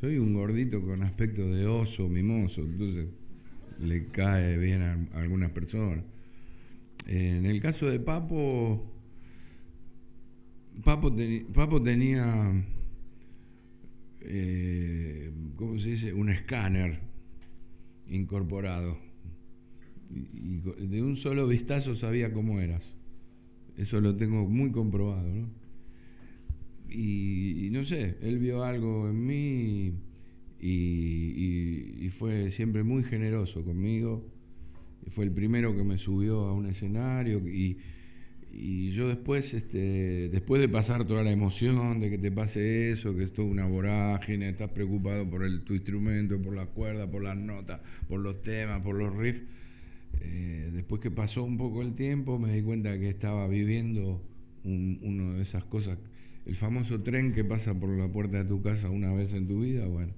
Soy 0.00 0.18
un 0.18 0.34
gordito 0.34 0.82
con 0.82 1.04
aspecto 1.04 1.42
de 1.42 1.64
oso 1.64 2.08
mimoso, 2.08 2.62
entonces 2.62 3.06
le 3.78 4.08
cae 4.08 4.58
bien 4.58 4.82
a 4.82 5.20
algunas 5.20 5.52
personas. 5.52 6.04
En 7.06 7.46
el 7.46 7.60
caso 7.60 7.88
de 7.88 8.00
Papo, 8.00 8.91
Papo, 10.84 11.80
tenía, 11.82 12.52
eh, 14.22 15.30
¿cómo 15.56 15.78
se 15.78 15.90
dice? 15.90 16.12
Un 16.12 16.30
escáner 16.30 17.00
incorporado. 18.08 18.98
Y, 20.10 20.58
de 20.86 21.02
un 21.02 21.16
solo 21.16 21.46
vistazo 21.46 21.94
sabía 21.96 22.32
cómo 22.32 22.60
eras. 22.60 22.96
Eso 23.76 24.00
lo 24.00 24.16
tengo 24.16 24.48
muy 24.48 24.70
comprobado, 24.72 25.28
¿no? 25.28 25.48
y, 26.88 27.70
no 27.72 27.84
sé, 27.84 28.18
él 28.20 28.38
vio 28.38 28.64
algo 28.64 29.08
en 29.08 29.26
mí 29.26 29.92
y, 30.60 32.04
y- 32.06 32.10
fue 32.10 32.50
siempre 32.50 32.82
muy 32.82 33.02
generoso 33.04 33.64
conmigo. 33.64 34.28
Fue 35.08 35.24
el 35.24 35.32
primero 35.32 35.74
que 35.74 35.82
me 35.82 35.98
subió 35.98 36.42
a 36.42 36.52
un 36.52 36.66
escenario 36.66 37.38
y, 37.48 37.78
y 38.54 38.90
yo 38.92 39.08
después, 39.08 39.54
este, 39.54 40.28
después 40.28 40.60
de 40.60 40.68
pasar 40.68 41.06
toda 41.06 41.22
la 41.22 41.32
emoción 41.32 42.00
de 42.00 42.10
que 42.10 42.18
te 42.18 42.30
pase 42.30 42.92
eso, 42.92 43.16
que 43.16 43.24
es 43.24 43.32
toda 43.32 43.48
una 43.48 43.66
vorágine, 43.66 44.48
estás 44.50 44.70
preocupado 44.70 45.28
por 45.28 45.44
el, 45.44 45.62
tu 45.62 45.74
instrumento, 45.74 46.40
por 46.40 46.54
las 46.54 46.68
cuerdas, 46.68 47.08
por 47.08 47.22
las 47.22 47.36
notas, 47.36 47.80
por 48.08 48.20
los 48.20 48.42
temas, 48.42 48.82
por 48.82 48.96
los 48.96 49.14
riffs, 49.16 49.42
eh, 50.20 50.70
después 50.72 51.00
que 51.00 51.10
pasó 51.10 51.44
un 51.44 51.56
poco 51.58 51.82
el 51.82 51.94
tiempo 51.94 52.38
me 52.38 52.54
di 52.54 52.62
cuenta 52.62 52.98
que 52.98 53.08
estaba 53.08 53.48
viviendo 53.48 54.22
un- 54.64 54.98
una 55.02 55.34
de 55.34 55.42
esas 55.42 55.64
cosas, 55.64 55.98
el 56.46 56.56
famoso 56.56 57.02
tren 57.02 57.32
que 57.32 57.44
pasa 57.44 57.78
por 57.78 57.90
la 57.90 58.08
puerta 58.08 58.38
de 58.38 58.44
tu 58.44 58.62
casa 58.62 58.90
una 58.90 59.12
vez 59.12 59.32
en 59.34 59.46
tu 59.48 59.60
vida, 59.62 59.86
bueno. 59.86 60.12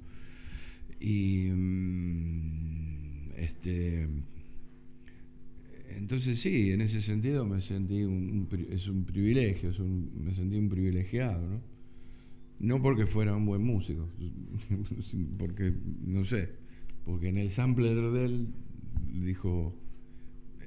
Y 1.01 1.49
mm, 1.53 3.33
este 3.37 4.09
entonces 5.97 6.41
sí, 6.41 6.73
en 6.73 6.81
ese 6.81 7.01
sentido 7.01 7.45
me 7.45 7.61
sentí 7.61 8.03
un, 8.05 8.49
un 8.53 8.67
es 8.71 8.87
un 8.89 9.05
privilegio, 9.05 9.71
es 9.71 9.79
un- 9.79 10.11
me 10.25 10.35
sentí 10.35 10.57
un 10.57 10.69
privilegiado, 10.69 11.41
¿no? 11.49 11.61
No 12.61 12.81
porque 12.83 13.07
fuera 13.07 13.35
un 13.37 13.47
buen 13.47 13.63
músico, 13.63 14.09
porque, 15.39 15.73
no 16.07 16.25
sé, 16.25 16.51
porque 17.05 17.29
en 17.29 17.39
el 17.39 17.51
sampler 17.51 17.97
de 18.13 18.25
él 18.25 18.49
dijo, 19.25 19.75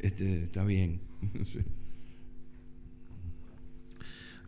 este 0.02 0.44
está 0.44 0.63
bien. 0.63 1.00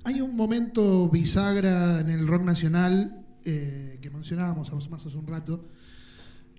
Hay 0.05 0.21
un 0.21 0.35
momento 0.35 1.09
bisagra 1.09 1.99
en 1.99 2.09
el 2.09 2.25
rock 2.27 2.43
nacional 2.43 3.25
eh, 3.45 3.97
que 4.01 4.09
mencionábamos 4.09 4.71
más 4.89 5.05
hace 5.05 5.17
un 5.17 5.27
rato. 5.27 5.67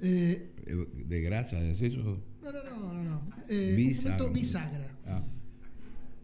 Eh, 0.01 0.51
Eh, 0.67 0.87
¿De 1.07 1.21
grasa 1.23 1.61
decís 1.61 1.95
eso? 1.95 2.19
No, 2.43 2.53
no, 2.53 2.63
no, 2.65 2.93
no. 2.93 3.05
no. 3.05 3.23
Eh, 3.49 3.77
un 3.77 3.97
momento 3.97 4.31
bisagra. 4.31 4.97
Ah. 5.07 5.23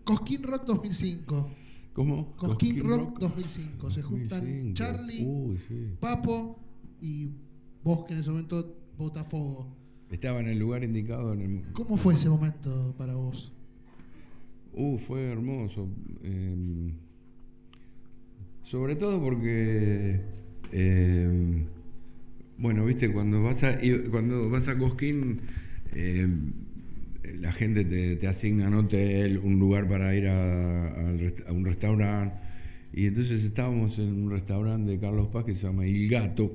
Cosquín 0.04 0.42
Rock 0.42 0.64
2005. 0.66 1.50
¿Cómo? 1.92 2.36
Cosquín 2.36 2.84
Rock 2.84 3.18
2005. 3.18 3.90
Se 3.90 4.02
juntan 4.02 4.40
2005. 4.40 4.74
Charlie, 4.74 5.26
Uy, 5.26 5.58
sí. 5.58 5.96
Papo 5.98 6.58
y 7.00 7.30
vos 7.82 8.04
que 8.04 8.14
en 8.14 8.20
ese 8.20 8.30
momento 8.30 8.76
Botafogo. 8.96 9.74
Estaba 10.10 10.40
en 10.40 10.48
el 10.48 10.58
lugar 10.58 10.84
indicado 10.84 11.32
en 11.32 11.40
el, 11.40 11.72
¿Cómo 11.72 11.96
fue 11.96 12.14
ese 12.14 12.28
momento 12.28 12.94
para 12.96 13.14
vos? 13.14 13.52
Uh, 14.72 14.98
fue 14.98 15.24
hermoso. 15.32 15.88
Eh, 16.22 16.92
sobre 18.62 18.96
todo 18.96 19.20
porque, 19.20 20.20
eh, 20.72 21.64
bueno, 22.58 22.84
viste, 22.84 23.12
cuando 23.12 23.42
vas 23.42 23.64
a, 23.64 23.78
cuando 24.10 24.50
vas 24.50 24.68
a 24.68 24.78
Cosquín, 24.78 25.40
eh, 25.96 26.28
la 27.40 27.52
gente 27.52 27.84
te, 27.84 28.16
te 28.16 28.26
asigna 28.28 28.68
un 28.68 28.74
hotel, 28.74 29.38
un 29.42 29.58
lugar 29.58 29.88
para 29.88 30.14
ir 30.14 30.28
a 30.28 31.52
un 31.52 31.64
restaurante. 31.64 32.36
Y 32.92 33.06
entonces 33.06 33.44
estábamos 33.44 33.98
en 33.98 34.22
un 34.22 34.30
restaurante 34.30 34.90
de 34.92 34.98
Carlos 34.98 35.28
Paz 35.28 35.44
que 35.44 35.54
se 35.54 35.66
llama 35.66 35.86
Il 35.86 36.08
Gato, 36.08 36.50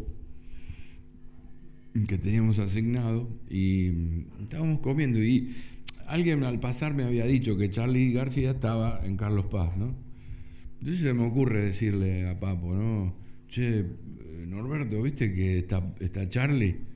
que 2.07 2.17
teníamos 2.17 2.59
asignado, 2.59 3.29
y 3.49 3.89
mm, 3.91 4.43
estábamos 4.43 4.79
comiendo. 4.79 5.19
Y 5.19 5.55
alguien 6.07 6.43
al 6.43 6.59
pasar 6.59 6.93
me 6.93 7.03
había 7.03 7.25
dicho 7.25 7.57
que 7.57 7.69
Charlie 7.69 8.13
García 8.13 8.51
estaba 8.51 9.01
en 9.03 9.17
Carlos 9.17 9.45
Paz, 9.47 9.75
¿no? 9.77 9.95
Entonces 10.79 11.03
se 11.03 11.13
me 11.13 11.25
ocurre 11.25 11.63
decirle 11.65 12.27
a 12.27 12.39
Papo, 12.39 12.73
¿no? 12.73 13.15
Che, 13.47 13.79
eh, 13.79 13.85
Norberto, 14.47 15.01
¿viste 15.01 15.33
que 15.33 15.59
está, 15.59 15.93
está 15.99 16.27
Charlie 16.29 16.90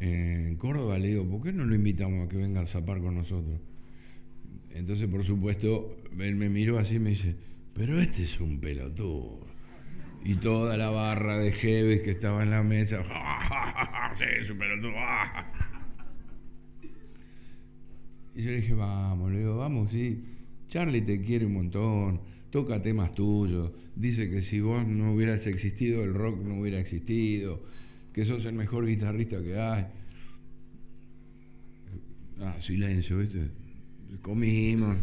en 0.00 0.56
Córdoba? 0.56 0.98
Le 0.98 1.08
digo, 1.08 1.28
¿por 1.28 1.42
qué 1.42 1.52
no 1.52 1.64
lo 1.64 1.74
invitamos 1.74 2.26
a 2.26 2.28
que 2.28 2.36
venga 2.36 2.62
a 2.62 2.66
zapar 2.66 3.00
con 3.00 3.14
nosotros? 3.14 3.60
Entonces, 4.70 5.08
por 5.08 5.24
supuesto, 5.24 5.96
él 6.18 6.36
me 6.36 6.48
miró 6.48 6.78
así 6.78 6.96
y 6.96 6.98
me 6.98 7.10
dice, 7.10 7.36
pero 7.74 8.00
este 8.00 8.22
es 8.22 8.40
un 8.40 8.60
pelotudo. 8.60 9.46
Y 10.24 10.34
toda 10.36 10.76
la 10.76 10.90
barra 10.90 11.38
de 11.38 11.52
Jeves 11.52 12.00
que 12.02 12.10
estaba 12.10 12.42
en 12.42 12.50
la 12.50 12.62
mesa, 12.62 13.02
sí, 14.14 14.24
es 14.40 14.50
un 14.50 14.58
pelotudo. 14.58 14.92
Y 18.34 18.42
yo 18.42 18.50
le 18.50 18.56
dije, 18.60 18.74
vamos, 18.74 19.32
le 19.32 19.38
digo, 19.38 19.56
vamos, 19.56 19.90
sí. 19.90 20.24
Charlie 20.68 21.02
te 21.02 21.20
quiere 21.20 21.46
un 21.46 21.54
montón, 21.54 22.20
toca 22.50 22.80
temas 22.80 23.14
tuyos, 23.14 23.72
dice 23.96 24.30
que 24.30 24.40
si 24.40 24.60
vos 24.60 24.86
no 24.86 25.14
hubieras 25.14 25.46
existido, 25.46 26.04
el 26.04 26.14
rock 26.14 26.40
no 26.42 26.60
hubiera 26.60 26.78
existido, 26.78 27.62
que 28.12 28.24
sos 28.24 28.44
el 28.44 28.54
mejor 28.54 28.86
guitarrista 28.86 29.42
que 29.42 29.58
hay. 29.58 29.86
Ah, 32.40 32.56
silencio, 32.60 33.18
¿viste? 33.18 33.50
Comimos, 34.22 34.96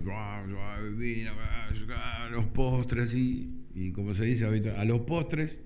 los 2.32 2.46
postres 2.48 3.14
y, 3.14 3.50
y 3.74 3.92
como 3.92 4.14
se 4.14 4.26
dice 4.26 4.46
a 4.46 4.86
los 4.86 5.02
postres 5.02 5.62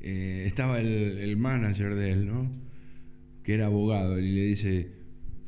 eh, 0.00 0.44
estaba 0.46 0.80
el, 0.80 1.18
el, 1.18 1.36
manager 1.36 1.94
de 1.94 2.12
él, 2.12 2.26
¿no? 2.26 2.50
Que 3.42 3.54
era 3.54 3.66
abogado 3.66 4.18
y 4.18 4.30
le 4.30 4.42
dice, 4.42 4.92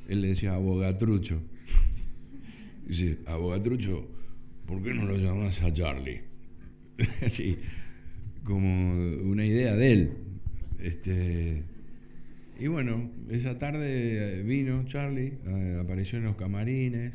él 0.09 0.23
le 0.23 0.29
decía 0.29 0.55
abogatrucho. 0.55 1.43
Dice, 2.87 3.19
abogatrucho, 3.27 4.09
¿por 4.67 4.83
qué 4.83 4.95
no 4.95 5.05
lo 5.05 5.17
llamas 5.17 5.63
a 5.63 5.73
Charlie? 5.73 6.23
Así, 7.25 7.59
como 8.45 8.69
una 9.23 9.45
idea 9.45 9.77
de 9.77 9.93
él. 9.93 10.28
Este, 10.81 11.65
y 12.59 12.67
bueno, 12.67 13.11
esa 13.31 13.59
tarde 13.59 14.43
vino 14.43 14.85
Charlie, 14.85 15.39
eh, 15.45 15.79
apareció 15.81 16.19
en 16.19 16.25
los 16.25 16.37
camarines, 16.37 17.15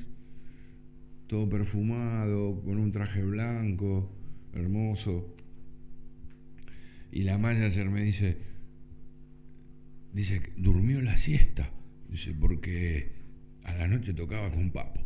todo 1.28 1.50
perfumado, 1.50 2.62
con 2.64 2.78
un 2.78 2.92
traje 2.92 3.24
blanco, 3.24 4.10
hermoso. 4.54 5.36
Y 7.12 7.24
la 7.24 7.38
manager 7.38 7.90
me 7.90 8.04
dice, 8.04 8.38
dice, 10.14 10.42
durmió 10.58 11.02
la 11.02 11.18
siesta. 11.18 11.70
Dice, 12.10 12.34
porque 12.40 13.12
a 13.64 13.74
la 13.74 13.88
noche 13.88 14.14
tocaba 14.14 14.52
con 14.52 14.72
Papo. 14.72 15.02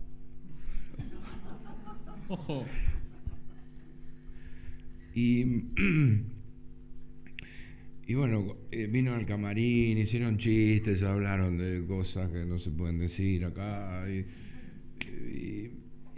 Y, 5.14 5.64
y 8.08 8.16
bueno, 8.16 8.56
eh, 8.72 8.88
vino 8.88 9.14
al 9.14 9.26
camarín, 9.26 9.98
hicieron 9.98 10.38
chistes, 10.38 11.04
hablaron 11.04 11.58
de 11.58 11.86
cosas 11.86 12.32
que 12.32 12.46
no 12.46 12.58
se 12.58 12.72
pueden 12.72 13.00
decir 13.00 13.44
acá. 13.44 14.06
Y, 14.10 14.26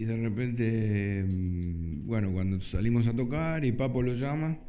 de 0.06 0.18
repente, 0.18 1.26
mm, 1.28 2.06
bueno, 2.06 2.32
cuando 2.32 2.62
salimos 2.62 3.08
a 3.08 3.16
tocar 3.16 3.66
y 3.66 3.72
Papo 3.72 4.04
lo 4.04 4.14
llama 4.14 4.60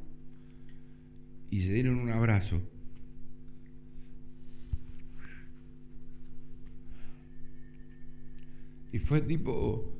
y 1.51 1.61
se 1.61 1.75
dieron 1.75 1.99
un 1.99 2.09
abrazo. 2.09 2.63
Y 8.93 8.99
fue 8.99 9.21
tipo 9.21 9.93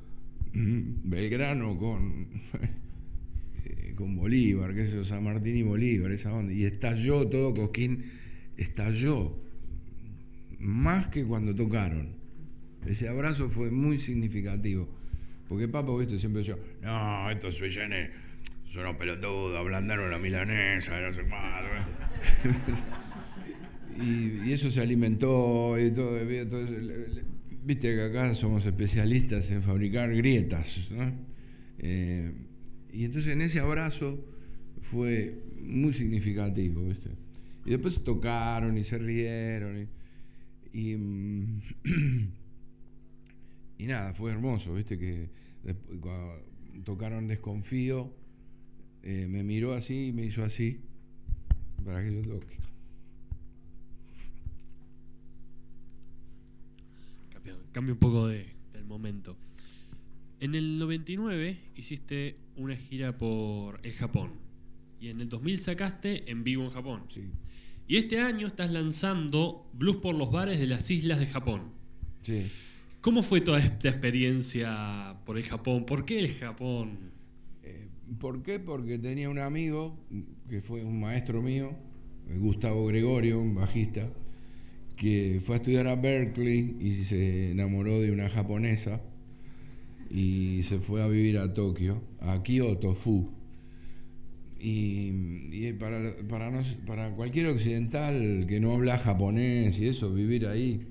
mm, 0.55 1.11
Belgrano 1.11 1.79
con 1.79 2.29
con 3.95 4.17
Bolívar, 4.17 4.75
que 4.75 4.83
es 4.83 5.09
San 5.09 5.25
Martín 5.25 5.57
y 5.57 5.63
Bolívar, 5.63 6.13
esa 6.13 6.33
onda. 6.33 6.53
Y 6.53 6.65
estalló 6.65 7.27
todo, 7.29 7.55
Cosquín 7.55 8.05
estalló, 8.57 9.37
más 10.59 11.09
que 11.09 11.25
cuando 11.25 11.55
tocaron. 11.55 12.15
Ese 12.87 13.09
abrazo 13.09 13.49
fue 13.49 13.71
muy 13.71 13.99
significativo. 13.99 14.89
Porque 15.49 15.69
Papo, 15.69 15.99
viste, 15.99 16.19
siempre 16.19 16.43
decía, 16.43 16.57
no, 16.83 17.31
estos 17.31 17.57
suyenes 17.57 18.11
son 18.73 18.83
unos 18.83 18.97
pelotudos, 18.97 19.59
ablandaron 19.59 20.11
la 20.11 20.19
milanesa, 20.19 21.01
no 21.01 21.13
sé 21.13 21.23
más. 21.25 21.65
y, 24.01 24.53
eso 24.53 24.71
se 24.71 24.81
alimentó 24.81 25.77
y 25.79 25.91
todo. 25.91 26.19
viste 27.65 27.95
que 27.95 28.03
acá 28.03 28.35
somos 28.35 28.65
especialistas 28.65 29.51
en 29.51 29.63
fabricar 29.63 30.15
grietas, 30.15 30.89
¿no? 30.91 31.13
Eh, 31.79 32.31
y 32.93 33.05
entonces 33.05 33.33
en 33.33 33.43
ese 33.43 33.61
abrazo 33.61 34.19
fue 34.81 35.43
muy 35.61 35.93
significativo, 35.93 36.83
¿viste? 36.83 37.11
Y 37.65 37.71
después 37.71 38.03
tocaron 38.03 38.77
y 38.79 38.85
se 38.85 38.99
rieron. 38.99 39.89
Y, 40.73 40.93
y, 40.93 40.97
mm, 40.97 41.61
nada, 43.87 44.15
fue 44.15 44.33
hermoso, 44.33 44.75
¿viste? 44.75 44.99
Que 44.99 45.29
cuando 46.01 46.43
tocaron 46.85 47.29
Desconfío, 47.29 48.13
eh, 49.03 49.27
me 49.29 49.43
miró 49.43 49.75
así 49.75 50.09
y 50.09 50.13
me 50.13 50.25
hizo 50.25 50.45
así 50.45 50.81
para 51.85 52.03
que 52.03 52.15
yo 52.15 52.23
toque. 52.23 52.61
Cambio, 57.73 57.95
un 57.95 58.01
poco 58.01 58.27
de, 58.27 58.47
del 58.73 58.85
momento. 58.85 59.37
En 60.41 60.55
el 60.55 60.79
99 60.79 61.59
hiciste 61.77 62.37
una 62.57 62.75
gira 62.75 63.19
por 63.19 63.79
el 63.83 63.93
Japón. 63.93 64.33
Y 64.99 65.09
en 65.09 65.21
el 65.21 65.29
2000 65.29 65.59
sacaste 65.59 66.31
En 66.31 66.45
Vivo 66.45 66.65
en 66.65 66.71
Japón. 66.71 67.05
Sí. 67.09 67.25
Y 67.87 67.99
este 67.99 68.21
año 68.21 68.47
estás 68.47 68.71
lanzando 68.71 69.71
Blues 69.75 69.97
por 69.97 70.15
los 70.15 70.31
bares 70.31 70.59
de 70.59 70.67
las 70.67 70.91
islas 70.91 71.21
de 71.21 71.27
Japón. 71.27 71.73
Sí. 72.23 72.47
¿Cómo 73.03 73.23
fue 73.23 73.43
toda 73.43 73.59
esta 73.59 73.89
experiencia 73.89 75.17
por 75.27 75.37
el 75.37 75.45
Japón? 75.45 75.85
¿Por 75.85 76.07
qué 76.07 76.21
el 76.21 76.33
Japón? 76.35 77.13
Eh, 77.63 77.89
¿Por 78.19 78.43
qué? 78.43 78.59
Porque 78.61 78.99
tenía 78.99 79.29
un 79.29 79.39
amigo 79.39 79.99
que 80.49 80.63
fue 80.63 80.85
un 80.85 81.01
maestro 81.01 81.43
mío, 81.43 81.77
Gustavo 82.39 82.87
Gregorio, 82.87 83.41
un 83.41 83.55
bajista, 83.55 84.11
que 84.97 85.41
fue 85.43 85.57
a 85.57 85.59
estudiar 85.59 85.87
a 85.87 85.97
Berkeley 85.97 86.77
y 86.81 87.05
se 87.05 87.51
enamoró 87.51 88.01
de 88.01 88.11
una 88.11 88.31
japonesa 88.31 89.03
y 90.11 90.63
se 90.65 90.79
fue 90.79 91.03
a 91.03 91.07
vivir 91.07 91.39
a 91.39 91.55
Tokio, 91.55 92.03
a 92.21 92.43
Kyoto 92.43 92.95
Fu. 92.95 93.31
Y, 94.63 95.73
para, 95.79 96.17
para, 96.29 96.63
para 96.87 97.11
cualquier 97.13 97.47
occidental 97.47 98.45
que 98.47 98.61
no 98.61 98.75
habla 98.75 98.99
japonés 98.99 99.79
y 99.79 99.89
eso, 99.89 100.13
vivir 100.13 100.47
ahí 100.47 100.87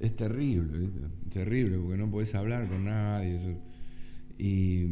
es 0.00 0.16
terrible, 0.16 0.88
terrible, 1.32 1.78
porque 1.78 1.96
no 1.96 2.10
puedes 2.10 2.34
hablar 2.34 2.68
con 2.68 2.84
nadie. 2.84 3.56
Y 4.38 4.82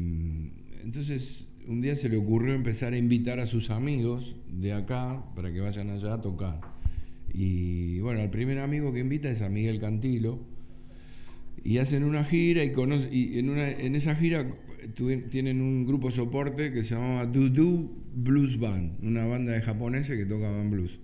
entonces 0.84 1.48
un 1.66 1.82
día 1.82 1.96
se 1.96 2.08
le 2.08 2.16
ocurrió 2.16 2.54
empezar 2.54 2.94
a 2.94 2.96
invitar 2.96 3.40
a 3.40 3.46
sus 3.46 3.70
amigos 3.70 4.34
de 4.50 4.72
acá 4.72 5.22
para 5.34 5.52
que 5.52 5.60
vayan 5.60 5.90
allá 5.90 6.14
a 6.14 6.20
tocar. 6.20 6.60
Y 7.32 8.00
bueno, 8.00 8.20
el 8.20 8.30
primer 8.30 8.58
amigo 8.58 8.92
que 8.92 9.00
invita 9.00 9.30
es 9.30 9.42
a 9.42 9.50
Miguel 9.50 9.80
Cantilo, 9.80 10.38
y 11.64 11.78
hacen 11.78 12.04
una 12.04 12.24
gira 12.24 12.64
y, 12.64 12.72
y 13.10 13.38
en, 13.38 13.50
una, 13.50 13.70
en 13.70 13.94
esa 13.94 14.14
gira 14.14 14.46
tienen 15.30 15.60
un 15.60 15.86
grupo 15.86 16.10
soporte 16.10 16.72
que 16.72 16.82
se 16.84 16.94
llamaba 16.94 17.26
Dudu 17.26 17.90
Blues 18.14 18.58
Band, 18.58 19.02
una 19.02 19.26
banda 19.26 19.52
de 19.52 19.60
japoneses 19.60 20.18
que 20.18 20.24
tocaban 20.24 20.70
blues. 20.70 21.00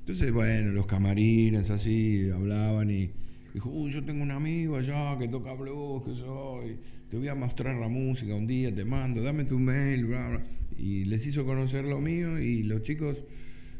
Entonces, 0.00 0.32
bueno, 0.32 0.72
los 0.72 0.86
camarines 0.86 1.70
así 1.70 2.30
hablaban 2.30 2.90
y 2.90 3.10
dijo, 3.54 3.88
yo 3.88 4.04
tengo 4.04 4.22
un 4.22 4.30
amigo 4.30 4.76
allá 4.76 5.18
que 5.18 5.28
toca 5.28 5.52
blues, 5.54 6.04
que 6.04 6.14
soy, 6.14 6.76
te 7.10 7.16
voy 7.16 7.28
a 7.28 7.34
mostrar 7.34 7.76
la 7.76 7.88
música 7.88 8.34
un 8.34 8.46
día, 8.46 8.74
te 8.74 8.84
mando, 8.84 9.22
dame 9.22 9.44
tu 9.44 9.58
mail, 9.58 10.04
bla, 10.06 10.28
bla. 10.28 10.44
Y 10.78 11.04
les 11.06 11.26
hizo 11.26 11.44
conocer 11.44 11.84
lo 11.84 12.00
mío 12.00 12.38
y 12.38 12.62
los 12.62 12.82
chicos, 12.82 13.24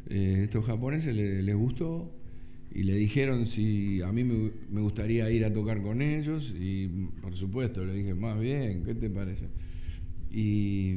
eh, 0.09 0.41
estos 0.43 0.65
japoneses, 0.65 1.15
les 1.15 1.55
gustó 1.55 2.11
y 2.77 2.83
le 2.83 2.95
dijeron 2.95 3.47
si 3.47 4.03
a 4.03 4.11
mí 4.11 4.23
me, 4.23 4.81
gustaría 4.81 5.31
ir 5.31 5.43
a 5.45 5.51
tocar 5.51 5.81
con 5.81 5.99
ellos 5.99 6.53
y 6.55 6.87
por 7.23 7.33
supuesto 7.33 7.83
le 7.83 7.91
dije, 7.91 8.13
más 8.13 8.39
bien, 8.39 8.83
¿qué 8.83 8.93
te 8.93 9.09
parece? 9.09 9.47
Y, 10.31 10.93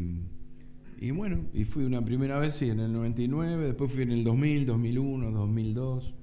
y 1.01 1.11
bueno, 1.11 1.39
y 1.55 1.65
fui 1.65 1.85
una 1.85 2.05
primera 2.05 2.39
vez 2.39 2.57
sí, 2.57 2.69
en 2.69 2.81
el 2.81 2.93
99, 2.93 3.69
después 3.69 3.91
fui 3.91 4.03
en 4.03 4.13
el 4.13 4.25
2000, 4.25 4.67
2001, 4.67 5.31
2002. 5.31 6.15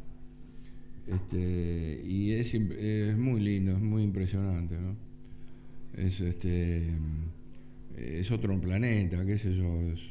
Este, 1.08 2.04
y 2.06 2.34
es, 2.34 2.54
es 2.54 3.18
muy 3.18 3.42
lindo, 3.42 3.72
es 3.72 3.82
muy 3.82 4.04
impresionante, 4.04 4.76
¿no? 4.76 4.96
Es, 6.00 6.20
este, 6.20 6.84
es 7.98 8.30
otro 8.30 8.62
planeta, 8.62 9.26
qué 9.26 9.40
sé 9.40 9.56
yo, 9.56 9.82
es, 9.92 10.08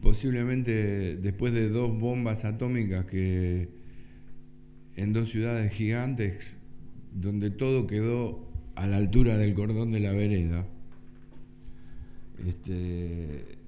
posiblemente 0.00 1.16
después 1.16 1.52
de 1.52 1.68
dos 1.68 1.98
bombas 1.98 2.44
atómicas 2.44 3.04
que 3.06 3.68
en 4.96 5.12
dos 5.12 5.30
ciudades 5.30 5.72
gigantes 5.72 6.56
donde 7.12 7.50
todo 7.50 7.86
quedó 7.86 8.48
a 8.74 8.86
la 8.86 8.96
altura 8.96 9.36
del 9.36 9.54
cordón 9.54 9.92
de 9.92 10.00
la 10.00 10.12
vereda. 10.12 10.66
Este, 12.46 13.58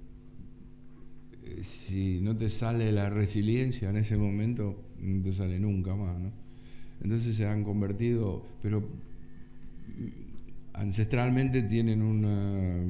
si 1.62 2.20
no 2.20 2.36
te 2.36 2.50
sale 2.50 2.90
la 2.92 3.10
resiliencia 3.10 3.90
en 3.90 3.96
ese 3.96 4.16
momento, 4.16 4.82
no 5.00 5.22
te 5.22 5.32
sale 5.32 5.58
nunca 5.60 5.94
más. 5.94 6.16
Entonces 7.02 7.36
se 7.36 7.46
han 7.46 7.64
convertido, 7.64 8.44
pero 8.62 8.88
ancestralmente 10.72 11.62
tienen 11.62 12.02
una 12.02 12.82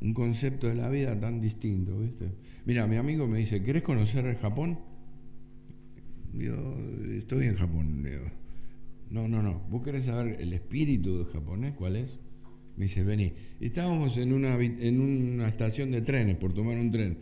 un 0.00 0.14
concepto 0.14 0.68
de 0.68 0.74
la 0.74 0.88
vida 0.88 1.18
tan 1.18 1.40
distinto, 1.40 1.98
¿viste? 1.98 2.30
Mira, 2.66 2.86
mi 2.86 2.96
amigo 2.96 3.26
me 3.26 3.38
dice, 3.38 3.62
¿querés 3.62 3.82
conocer 3.82 4.26
el 4.26 4.36
Japón? 4.36 4.78
Yo 6.32 6.76
estoy 7.12 7.46
en 7.46 7.56
Japón. 7.56 8.02
no, 9.10 9.28
no, 9.28 9.42
no. 9.42 9.60
¿Vos 9.70 9.82
querés 9.82 10.04
saber 10.04 10.40
el 10.40 10.52
espíritu 10.52 11.24
japonés? 11.32 11.74
¿Cuál 11.74 11.96
es? 11.96 12.18
Me 12.76 12.84
dice, 12.84 13.04
vení. 13.04 13.32
Estábamos 13.60 14.16
en 14.16 14.32
una, 14.32 14.56
en 14.56 15.00
una 15.00 15.48
estación 15.48 15.92
de 15.92 16.02
trenes, 16.02 16.36
por 16.36 16.52
tomar 16.52 16.76
un 16.76 16.90
tren, 16.90 17.18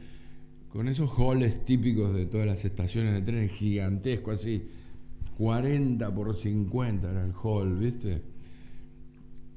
con 0.68 0.88
esos 0.88 1.10
halls 1.18 1.64
típicos 1.64 2.14
de 2.14 2.26
todas 2.26 2.46
las 2.46 2.64
estaciones 2.64 3.12
de 3.12 3.20
trenes, 3.20 3.52
gigantesco 3.52 4.30
así, 4.30 4.62
40 5.36 6.14
por 6.14 6.38
50 6.38 7.10
era 7.10 7.24
el 7.24 7.32
hall, 7.42 7.78
¿viste? 7.78 8.22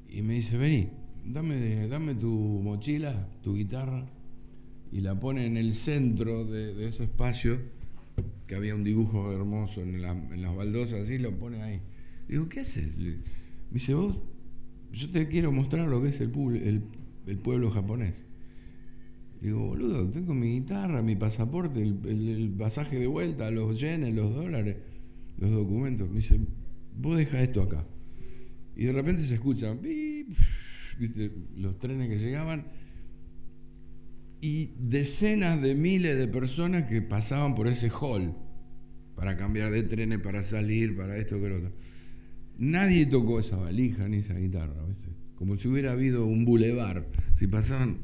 Y 0.08 0.22
me 0.22 0.34
dice, 0.34 0.58
vení, 0.58 0.90
dame, 1.32 1.88
dame 1.88 2.14
tu 2.14 2.30
mochila, 2.62 3.28
tu 3.42 3.54
guitarra, 3.54 4.06
y 4.92 5.00
la 5.00 5.18
pone 5.18 5.46
en 5.46 5.56
el 5.56 5.74
centro 5.74 6.44
de, 6.44 6.88
ese 6.88 7.04
espacio, 7.04 7.58
que 8.46 8.54
había 8.54 8.74
un 8.74 8.84
dibujo 8.84 9.32
hermoso 9.32 9.82
en, 9.82 10.00
la- 10.00 10.14
las 10.14 10.54
baldosas, 10.54 11.00
así 11.00 11.18
lo 11.18 11.36
pone 11.38 11.62
ahí. 11.62 11.80
Digo, 12.28 12.48
¿qué 12.48 12.60
haces? 12.60 12.96
Me 12.96 13.18
dice, 13.72 13.94
vos, 13.94 14.16
yo 14.92 15.10
te 15.10 15.28
quiero 15.28 15.52
mostrar 15.52 15.88
lo 15.88 16.02
que 16.02 16.08
es 16.08 16.20
el, 16.20 16.30
pueblo 17.42 17.70
japonés. 17.70 18.14
Digo, 19.40 19.66
boludo, 19.66 20.08
tengo 20.08 20.34
mi 20.34 20.54
guitarra, 20.54 21.02
mi 21.02 21.16
pasaporte, 21.16 21.82
el, 21.82 22.54
pasaje 22.56 22.98
de 22.98 23.06
vuelta, 23.06 23.50
los 23.50 23.78
yenes, 23.80 24.14
los 24.14 24.34
dólares, 24.34 24.76
los 25.38 25.50
documentos. 25.50 26.08
Me 26.08 26.16
dice, 26.16 26.40
vos 26.96 27.18
deja 27.18 27.42
esto 27.42 27.62
acá. 27.62 27.84
Y 28.76 28.84
de 28.84 28.92
repente 28.92 29.22
se 29.22 29.34
escuchan 29.34 29.80
"Bip", 29.82 30.32
los 31.56 31.78
trenes 31.78 32.08
que 32.08 32.18
llegaban 32.18 32.64
y 34.40 34.70
decenas 34.78 35.60
de 35.62 35.74
miles 35.74 36.18
de 36.18 36.28
personas 36.28 36.84
que 36.88 37.02
pasaban 37.02 37.54
por 37.54 37.68
ese 37.68 37.90
hall 37.90 38.34
para 39.14 39.36
cambiar 39.36 39.72
de 39.72 39.82
trenes, 39.82 40.20
para 40.20 40.42
salir, 40.42 40.96
para 40.96 41.16
esto 41.16 41.40
que 41.40 41.50
otro. 41.52 41.72
Nadie 42.58 43.06
tocó 43.06 43.40
esa 43.40 43.56
valija 43.56 44.08
ni 44.08 44.18
esa 44.18 44.34
guitarra, 44.34 44.84
¿viste? 44.86 45.08
Como 45.36 45.56
si 45.56 45.68
hubiera 45.68 45.92
habido 45.92 46.26
un 46.26 46.44
bulevar. 46.44 47.06
Si 47.34 47.46
pasaban 47.46 47.98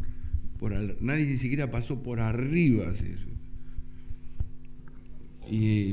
por 0.59 0.75
al- 0.75 0.97
nadie 1.01 1.27
ni 1.27 1.37
siquiera 1.39 1.71
pasó 1.71 2.03
por 2.03 2.21
arriba. 2.21 2.91
así. 2.91 3.05
Y 5.51 5.91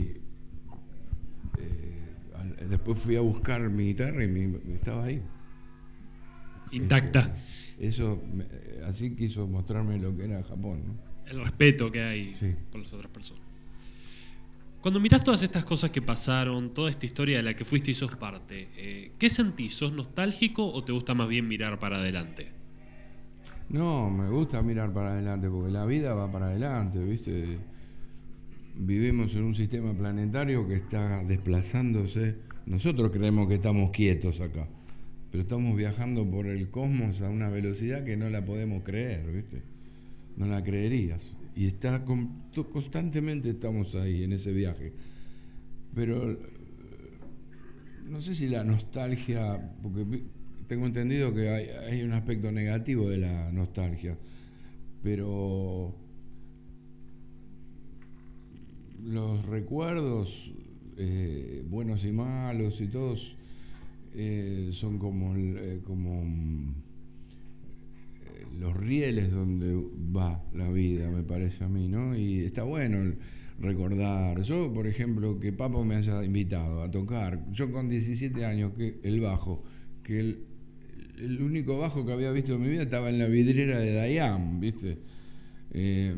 eh, 1.58 2.66
después 2.70 3.00
fui 3.00 3.16
a 3.16 3.22
buscar 3.22 3.70
mi 3.70 3.88
guitarra 3.88 4.24
y 4.24 4.28
mi- 4.28 4.74
estaba 4.74 5.06
ahí. 5.06 5.22
Intacta. 6.72 7.36
Eso, 7.80 8.22
me- 8.34 8.46
así 8.86 9.16
quiso 9.16 9.48
mostrarme 9.48 9.98
lo 9.98 10.16
que 10.16 10.26
era 10.26 10.44
Japón. 10.44 10.82
¿no? 10.86 10.94
El 11.32 11.40
respeto 11.42 11.92
que 11.92 12.02
hay 12.02 12.36
Sí. 12.36 12.54
por 12.72 12.82
las 12.82 12.94
otras 12.94 13.12
personas. 13.12 13.44
Cuando 14.82 15.00
mirás 15.00 15.24
todas 15.24 15.44
estas 15.44 15.66
cosas 15.66 15.90
que 15.92 16.02
pasaron, 16.02 16.74
toda 16.74 16.90
esta 16.90 17.06
historia 17.06 17.38
de 17.38 17.44
la 17.44 17.54
que 17.54 17.66
fuiste 17.66 17.92
y 17.92 17.94
sos 17.94 18.16
parte, 18.16 18.70
eh, 18.78 19.12
¿qué 19.20 19.30
sentís? 19.30 19.74
¿Sos 19.76 19.92
nostálgico 19.92 20.66
o 20.72 20.84
te 20.84 20.94
gusta 20.94 21.14
más 21.14 21.28
bien 21.28 21.48
mirar 21.48 21.80
para 21.80 21.98
adelante? 21.98 22.48
No, 23.70 24.10
me 24.10 24.30
gusta 24.30 24.62
mirar 24.62 24.92
para 24.94 25.12
adelante, 25.14 25.50
porque 25.50 25.72
la 25.72 25.86
vida 25.86 26.14
va 26.14 26.32
para 26.32 26.48
adelante, 26.48 26.98
¿viste? 27.04 27.58
Vivimos 28.76 29.36
en 29.36 29.44
un 29.44 29.54
sistema 29.56 29.94
planetario 29.94 30.66
que 30.68 30.76
está 30.76 31.24
desplazándose. 31.24 32.38
Nosotros 32.66 33.12
creemos 33.12 33.48
que 33.48 33.56
estamos 33.56 33.92
quietos 33.92 34.40
acá, 34.40 34.66
pero 35.32 35.44
estamos 35.44 35.76
viajando 35.76 36.30
por 36.30 36.48
el 36.48 36.70
cosmos 36.70 37.22
a 37.22 37.30
una 37.30 37.50
velocidad 37.50 38.04
que 38.04 38.18
no 38.18 38.30
la 38.30 38.46
podemos 38.46 38.84
creer, 38.84 39.32
¿viste? 39.32 39.62
No 40.38 40.48
la 40.48 40.64
creerías. 40.64 41.34
Y 41.56 41.68
está 41.68 42.04
constantemente 42.72 43.50
estamos 43.50 43.96
ahí 43.96 44.24
en 44.24 44.34
ese 44.34 44.54
viaje. 44.54 44.94
Pero 45.94 46.32
eh, 46.32 46.38
no 48.10 48.22
sé 48.22 48.34
si 48.34 48.48
la 48.48 48.64
nostalgia, 48.64 49.72
porque 49.84 50.24
tengo 50.68 50.86
entendido 50.86 51.34
que 51.34 51.50
hay, 51.50 51.68
hay 51.90 52.02
un 52.04 52.14
aspecto 52.14 52.52
negativo 52.52 53.10
de 53.10 53.18
la 53.18 53.52
nostalgia, 53.52 54.18
pero 55.04 55.96
los 59.04 59.46
recuerdos, 59.46 60.52
eh, 60.98 61.64
buenos 61.70 62.04
y 62.04 62.12
malos 62.12 62.82
y 62.82 62.88
todos, 62.88 63.36
eh, 64.14 64.70
son 64.74 64.98
como, 64.98 65.36
eh, 65.36 65.82
como 65.86 66.24
mm, 66.24 66.70
eh, 68.26 68.48
los 68.60 68.76
rieles 68.76 69.32
donde 69.32 69.76
va 70.16 70.44
la 70.54 70.70
vida, 70.70 71.10
me 71.10 71.24
parece 71.24 71.64
a 71.64 71.68
mí, 71.68 71.88
¿no? 71.88 72.18
Y 72.18 72.42
está 72.42 72.64
bueno 72.64 73.14
recordar. 73.60 74.42
Yo, 74.42 74.74
por 74.74 74.88
ejemplo, 74.88 75.40
que 75.40 75.54
Papo 75.54 75.84
me 75.84 75.96
haya 75.96 76.24
invitado 76.24 76.82
a 76.82 76.92
tocar, 76.92 77.46
yo 77.52 77.72
con 77.72 77.90
17 77.90 78.46
años, 78.46 78.74
que 78.74 79.00
el 79.04 79.20
bajo, 79.20 79.64
que 80.04 80.20
el, 80.20 80.40
el 81.20 81.42
único 81.42 81.78
bajo 81.78 82.06
que 82.06 82.14
había 82.14 82.32
visto 82.32 82.54
en 82.56 82.62
mi 82.62 82.70
vida 82.70 82.84
estaba 82.84 83.10
en 83.10 83.20
la 83.20 83.28
vidriera 83.28 83.80
de 83.80 83.94
Dayan, 83.94 84.60
¿viste? 84.60 84.98
Eh, 85.72 86.16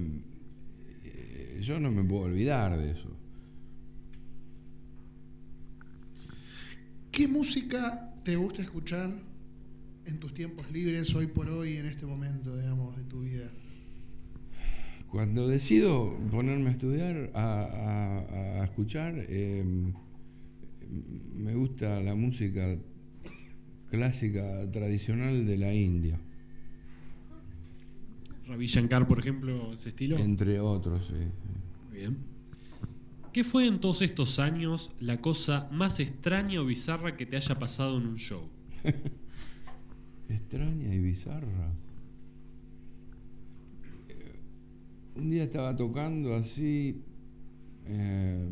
eh, 1.03 1.59
yo 1.61 1.79
no 1.79 1.91
me 1.91 2.03
puedo 2.03 2.23
olvidar 2.23 2.77
de 2.77 2.91
eso. 2.91 3.09
¿Qué 7.21 7.27
música 7.27 8.11
te 8.25 8.35
gusta 8.35 8.63
escuchar 8.63 9.11
en 10.07 10.19
tus 10.19 10.33
tiempos 10.33 10.65
libres 10.71 11.13
hoy 11.13 11.27
por 11.27 11.47
hoy, 11.49 11.77
en 11.77 11.85
este 11.85 12.07
momento, 12.07 12.57
digamos, 12.57 12.97
de 12.97 13.03
tu 13.03 13.19
vida? 13.21 13.47
Cuando 15.07 15.47
decido 15.47 16.17
ponerme 16.31 16.69
a 16.69 16.71
estudiar, 16.71 17.29
a, 17.35 17.61
a- 17.61 18.61
a 18.61 18.63
escuchar, 18.65 19.13
eh, 19.29 19.63
me 21.35 21.53
gusta 21.53 21.99
la 22.01 22.15
música 22.15 22.75
clásica 23.91 24.71
tradicional 24.71 25.45
de 25.45 25.57
la 25.57 25.75
India, 25.75 26.19
Ravi 28.47 28.65
Shankar, 28.65 29.07
por 29.07 29.19
ejemplo, 29.19 29.71
ese 29.73 29.89
estilo. 29.89 30.17
entre 30.17 30.59
otros. 30.59 31.05
sí. 31.09 31.13
Muy 31.87 31.99
bien. 31.99 32.30
¿Qué 33.33 33.45
fue 33.45 33.65
en 33.65 33.79
todos 33.79 34.01
estos 34.01 34.39
años 34.39 34.91
la 34.99 35.21
cosa 35.21 35.69
más 35.71 36.01
extraña 36.01 36.59
o 36.59 36.65
bizarra 36.65 37.15
que 37.15 37.25
te 37.25 37.37
haya 37.37 37.57
pasado 37.57 37.97
en 37.97 38.07
un 38.07 38.17
show? 38.17 38.41
Extraña 40.29 40.93
y 40.93 40.99
bizarra. 40.99 41.71
Eh, 44.09 44.35
Un 45.15 45.29
día 45.29 45.43
estaba 45.43 45.73
tocando 45.77 46.35
así 46.35 47.01
eh, 47.85 48.49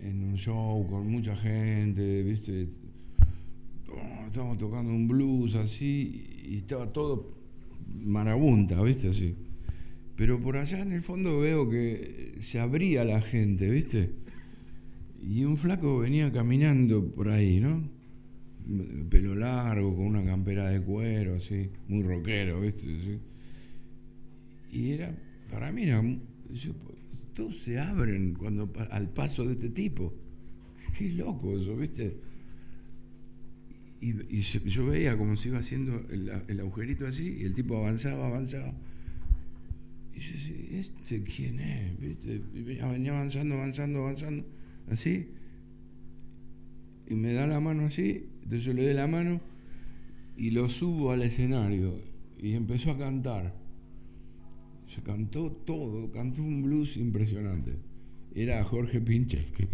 en 0.00 0.24
un 0.24 0.36
show 0.36 0.84
con 0.88 1.08
mucha 1.08 1.36
gente, 1.36 2.24
¿viste? 2.24 2.68
Oh, 3.88 4.26
Estábamos 4.26 4.58
tocando 4.58 4.90
un 4.90 5.06
blues 5.06 5.54
así 5.54 6.26
y 6.44 6.56
estaba 6.58 6.92
todo 6.92 7.36
marabunta, 8.04 8.82
¿viste? 8.82 9.10
Así. 9.10 9.36
Pero 10.16 10.40
por 10.40 10.56
allá 10.56 10.80
en 10.80 10.92
el 10.92 11.02
fondo 11.02 11.40
veo 11.40 11.68
que 11.68 12.36
se 12.40 12.58
abría 12.58 13.04
la 13.04 13.20
gente, 13.20 13.70
¿viste? 13.70 14.10
Y 15.22 15.44
un 15.44 15.56
flaco 15.56 15.98
venía 15.98 16.32
caminando 16.32 17.10
por 17.10 17.28
ahí, 17.28 17.60
¿no? 17.60 17.96
pelo 19.10 19.34
largo, 19.34 19.94
con 19.94 20.06
una 20.06 20.24
campera 20.24 20.68
de 20.68 20.80
cuero, 20.80 21.36
así, 21.36 21.70
muy 21.88 22.02
rockero, 22.02 22.60
¿viste? 22.60 22.84
Así. 22.84 23.18
Y 24.72 24.92
era, 24.92 25.14
para 25.50 25.70
mí 25.70 25.84
era, 25.84 26.02
todos 27.34 27.58
se 27.58 27.78
abren 27.78 28.34
cuando 28.34 28.72
al 28.90 29.08
paso 29.10 29.44
de 29.44 29.52
este 29.52 29.68
tipo. 29.68 30.12
Qué 30.98 31.10
loco 31.10 31.56
eso, 31.56 31.76
¿viste? 31.76 32.16
Y, 34.00 34.38
y 34.38 34.40
yo 34.40 34.86
veía 34.86 35.16
como 35.16 35.36
se 35.36 35.48
iba 35.48 35.58
haciendo 35.58 36.04
el, 36.10 36.30
el 36.48 36.60
agujerito 36.60 37.06
así, 37.06 37.36
y 37.40 37.44
el 37.44 37.54
tipo 37.54 37.76
avanzaba, 37.76 38.26
avanzaba. 38.26 38.74
Y 40.16 40.20
yo 40.20 40.32
decía, 40.32 40.80
¿este 40.80 41.22
quién 41.22 41.60
es? 41.60 42.00
¿Viste? 42.00 42.42
Venía 42.52 43.12
avanzando, 43.12 43.54
avanzando, 43.56 44.00
avanzando, 44.00 44.44
así 44.90 45.28
y 47.08 47.14
me 47.14 47.32
da 47.32 47.46
la 47.46 47.60
mano 47.60 47.86
así, 47.86 48.28
entonces 48.42 48.64
yo 48.64 48.72
le 48.72 48.84
doy 48.84 48.94
la 48.94 49.06
mano 49.06 49.40
y 50.36 50.50
lo 50.50 50.68
subo 50.68 51.12
al 51.12 51.22
escenario 51.22 52.00
y 52.38 52.52
empezó 52.54 52.90
a 52.90 52.98
cantar. 52.98 53.54
Se 54.88 55.02
cantó 55.02 55.52
todo, 55.52 56.10
cantó 56.12 56.42
un 56.42 56.62
blues 56.62 56.96
impresionante. 56.96 57.76
Era 58.34 58.62
Jorge 58.64 59.00
Pinchesque. 59.00 59.68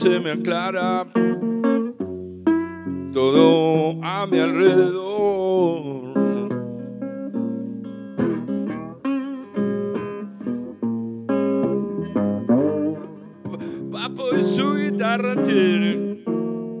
Se 0.00 0.18
me 0.18 0.30
aclara, 0.30 1.06
todo 3.12 4.02
a 4.02 4.26
mi 4.26 4.38
alrededor. 4.38 6.48
Papo 13.92 14.34
y 14.38 14.42
su 14.42 14.76
guitarra 14.76 15.42
tienen 15.42 16.24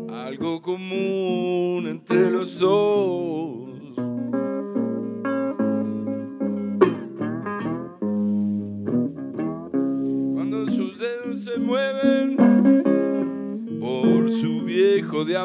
algo 0.08 0.62
común 0.62 1.09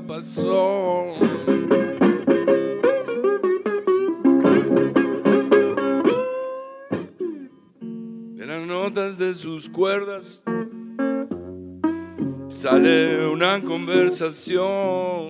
diapasón. 0.05 1.19
De 8.35 8.45
las 8.45 8.67
notas 8.67 9.17
de 9.17 9.33
sus 9.33 9.69
cuerdas 9.69 10.43
sale 12.47 13.27
una 13.27 13.59
conversación. 13.61 15.24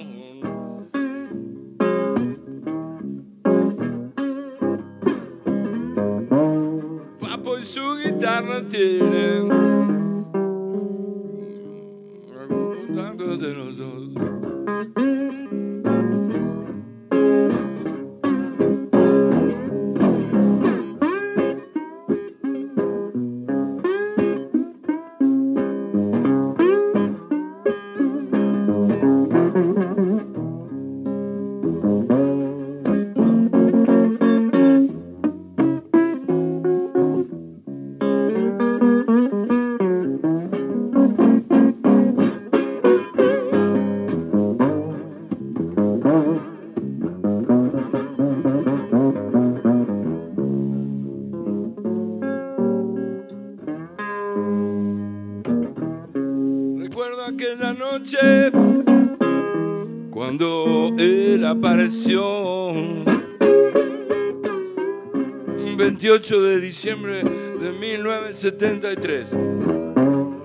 Diciembre 66.75 67.23
de 67.23 67.71
1973. 67.71 69.31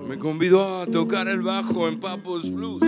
Me 0.07 0.17
convidó 0.17 0.81
a 0.81 0.85
tocar 0.85 1.27
el 1.27 1.41
bajo 1.41 1.89
en 1.89 1.99
Papos 1.99 2.49
Blues. 2.49 2.81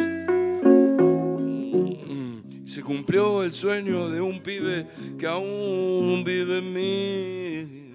Mm, 2.08 2.66
Se 2.66 2.82
cumplió 2.82 3.44
el 3.44 3.52
sueño 3.52 4.08
de 4.08 4.22
un 4.22 4.40
pibe 4.40 4.88
que 5.20 5.28
aún 5.28 6.24
vive 6.26 6.60
en 6.60 6.74
mí. 6.74 7.92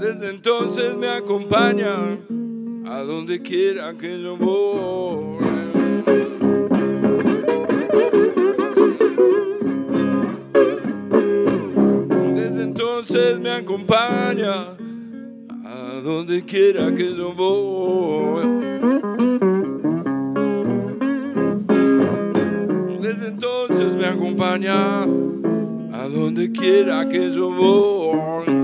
Desde 0.00 0.28
entonces 0.28 0.98
me 0.98 1.08
acompaña 1.08 2.18
a 2.84 3.02
donde 3.04 3.40
quiera 3.40 3.96
que 3.96 4.20
yo 4.20 4.36
voy. 4.36 5.51
Entonces 13.02 13.40
me 13.40 13.50
acompaña 13.50 14.76
a 15.64 16.00
donde 16.04 16.44
quiera 16.44 16.94
que 16.94 17.12
yo 17.12 17.32
voy. 17.32 18.44
Desde 23.00 23.26
entonces 23.26 23.96
me 23.96 24.06
acompaña 24.06 25.02
a 25.02 26.08
donde 26.08 26.52
quiera 26.52 27.08
que 27.08 27.28
yo 27.28 27.50
voy. 27.50 28.61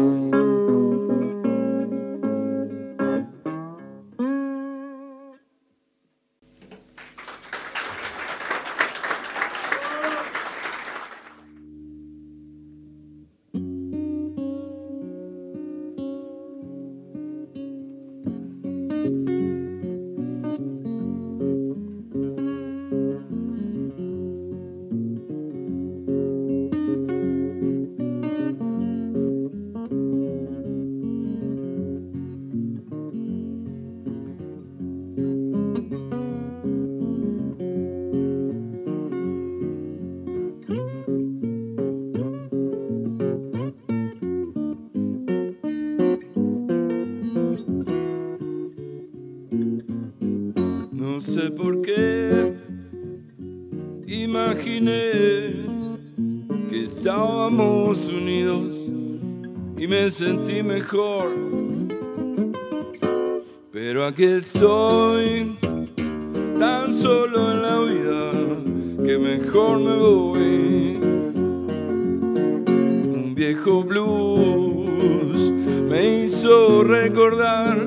Viejo 73.39 73.85
blues 73.85 75.53
me 75.89 76.25
hizo 76.25 76.83
recordar 76.83 77.87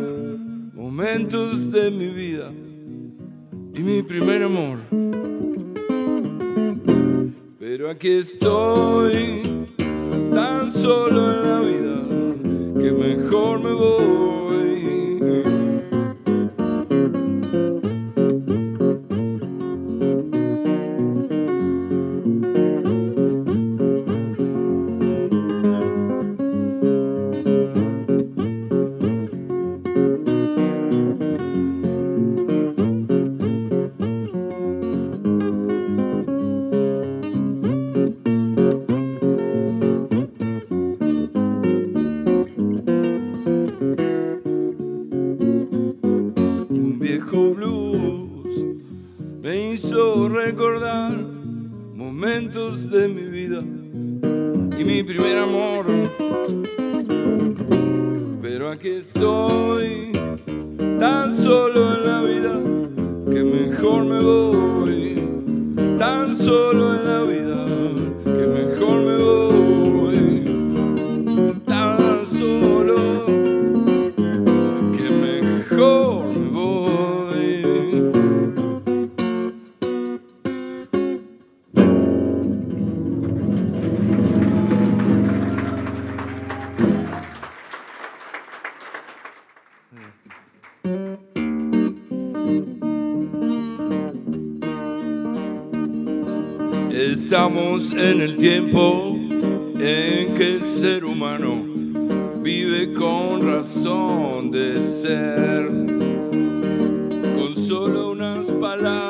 momentos 0.74 1.74
de 1.74 1.92
mi 1.92 2.08
vida 2.08 2.54
y 3.76 3.80
mi 3.84 4.02
primer 4.02 4.44
amor. 4.44 4.80
Pero 7.60 7.90
aquí 7.90 8.12
estoy 8.12 9.68
tan 10.34 10.72
solo 10.72 11.34
en 11.34 11.42
la 11.50 11.60
vida 11.60 12.82
que 12.82 12.92
mejor 12.94 13.60
me 13.60 13.74
voy. 13.74 14.41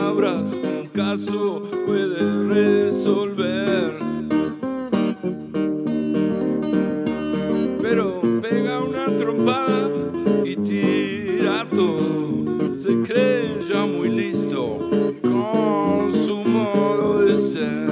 Un 0.10 0.90
caso 0.94 1.62
puede 1.86 2.22
resolver. 2.48 4.00
Pero 7.82 8.22
pega 8.42 8.80
una 8.80 9.06
trompada 9.16 9.90
y 10.44 10.56
tira 10.56 11.68
todo. 11.70 12.76
Se 12.76 12.96
cree 13.02 13.60
ya 13.68 13.86
muy 13.86 14.10
listo 14.10 14.80
con 15.22 16.14
su 16.14 16.44
modo 16.46 17.22
de 17.22 17.38
ser. 17.38 17.90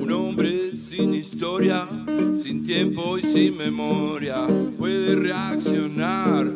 Un 0.00 0.12
hombre 0.12 0.76
sin 0.76 1.14
historia, 1.14 1.88
sin 2.36 2.64
tiempo 2.64 3.18
y 3.18 3.22
sin 3.22 3.56
memoria 3.56 4.46
puede 4.78 5.16
reaccionar 5.16 6.51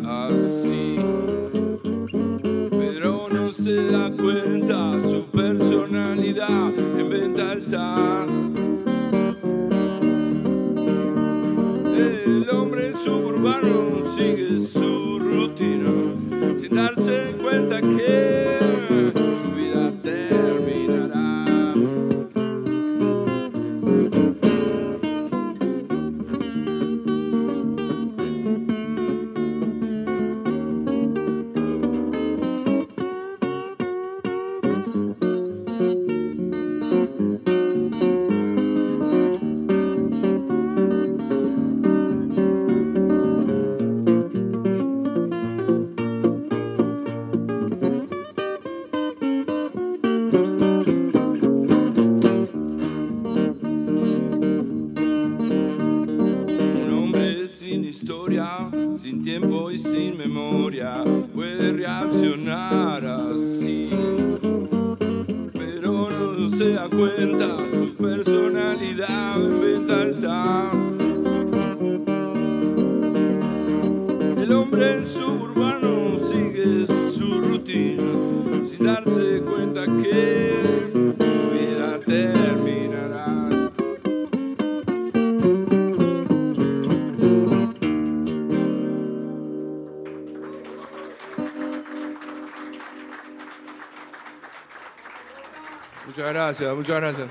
gracias, 96.46 96.76
muchas 96.76 97.00
gracias. 97.00 97.28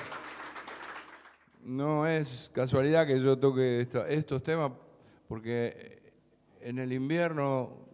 No 1.64 2.06
es 2.06 2.52
casualidad 2.54 3.08
que 3.08 3.18
yo 3.22 3.40
toque 3.40 3.88
estos 4.10 4.44
temas 4.44 4.74
porque 5.30 6.14
en 6.60 6.80
el 6.80 6.92
invierno 6.92 7.88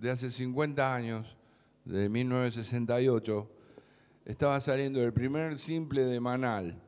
de 0.00 0.10
hace 0.10 0.32
50 0.32 0.92
años, 0.92 1.36
de 1.84 2.08
1968, 2.08 3.48
estaba 4.24 4.60
saliendo 4.60 5.00
el 5.00 5.12
primer 5.12 5.58
simple 5.60 6.02
de 6.02 6.18
Manal. 6.18 6.82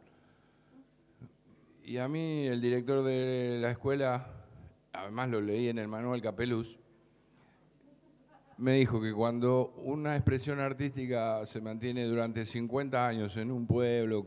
Y 1.85 1.99
a 1.99 2.09
mí 2.09 2.49
el 2.49 2.61
director 2.61 3.05
de 3.05 3.59
la 3.61 3.71
escuela, 3.71 4.33
además 4.93 5.29
lo 5.29 5.41
leí 5.41 5.69
en 5.69 5.79
el 5.79 5.87
manual 5.87 6.21
Capeluz, 6.21 6.77
me 8.59 8.75
dijo 8.75 9.01
que 9.01 9.13
cuando 9.13 9.75
una 9.85 10.17
expresión 10.17 10.61
artística 10.61 11.45
se 11.45 11.61
mantiene 11.61 12.05
durante 12.05 12.47
50 12.47 13.07
años 13.07 13.37
en 13.37 13.51
un 13.51 13.67
pueblo, 13.67 14.27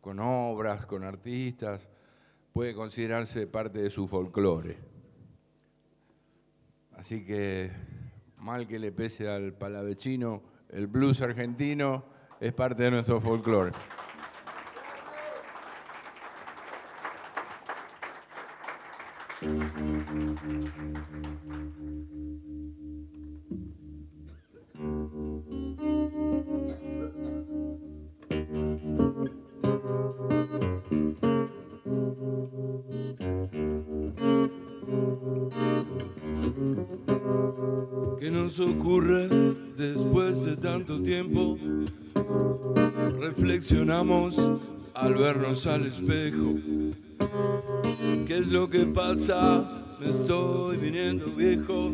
con 0.00 0.18
obras, 0.18 0.86
con 0.86 1.04
artistas, 1.04 1.88
puede 2.52 2.74
considerarse 2.74 3.46
parte 3.46 3.80
de 3.80 3.90
su 3.90 4.06
folclore. 4.06 4.76
Así 6.96 7.24
que, 7.24 7.70
mal 8.38 8.66
que 8.66 8.78
le 8.78 8.92
pese 8.92 9.28
al 9.28 9.54
palavecino, 9.54 10.42
el 10.70 10.86
blues 10.86 11.20
argentino 11.22 12.04
es 12.40 12.52
parte 12.52 12.82
de 12.84 12.90
nuestro 12.90 13.20
folclore. 13.20 13.72
¿Qué 38.24 38.30
nos 38.30 38.58
ocurre 38.58 39.28
después 39.76 40.46
de 40.46 40.56
tanto 40.56 41.02
tiempo? 41.02 41.58
Reflexionamos 43.20 44.40
al 44.94 45.14
vernos 45.14 45.66
al 45.66 45.84
espejo. 45.84 46.54
¿Qué 48.26 48.38
es 48.38 48.50
lo 48.50 48.70
que 48.70 48.86
pasa? 48.86 49.98
Me 50.00 50.08
estoy 50.08 50.78
viniendo 50.78 51.26
viejo. 51.36 51.92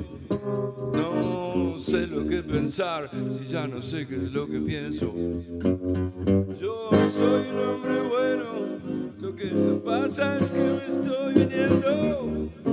No 0.92 1.76
sé 1.76 2.06
lo 2.06 2.24
que 2.24 2.44
pensar 2.44 3.10
si 3.32 3.42
ya 3.46 3.66
no 3.66 3.82
sé 3.82 4.06
qué 4.06 4.14
es 4.14 4.32
lo 4.32 4.46
que 4.46 4.60
pienso. 4.60 5.12
Yo 6.60 6.90
soy 7.18 7.42
un 7.52 7.58
hombre 7.58 8.02
bueno. 8.08 8.50
Lo 9.18 9.34
que 9.34 9.46
me 9.46 9.80
pasa 9.80 10.38
es 10.38 10.48
que 10.52 10.60
me 10.60 10.86
estoy 10.86 11.34
viniendo 11.34 12.69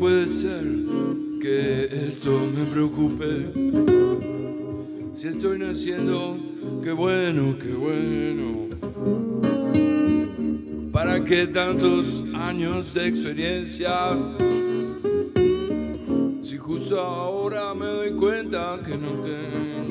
puede 0.00 0.26
ser 0.26 0.64
que 1.42 2.08
esto 2.08 2.30
me 2.56 2.64
preocupe. 2.64 3.52
Si 5.12 5.28
estoy 5.28 5.58
naciendo, 5.58 6.38
qué 6.82 6.92
bueno, 6.92 7.58
qué 7.58 7.74
bueno. 7.74 8.70
¿Para 10.90 11.22
qué 11.22 11.46
tantos 11.48 12.24
años 12.34 12.94
de 12.94 13.08
experiencia? 13.08 13.90
Si 16.42 16.56
justo 16.56 16.98
ahora 16.98 17.74
me 17.74 17.84
doy 17.84 18.12
cuenta 18.12 18.80
que 18.82 18.96
no 18.96 19.22
tengo 19.22 19.89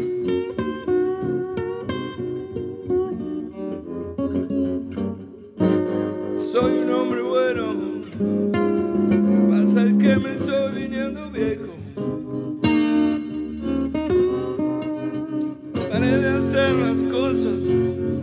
hacer 16.60 16.76
las 16.76 17.04
cosas 17.04 17.54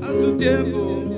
a 0.02 0.12
su 0.20 0.36
tiempo. 0.36 1.15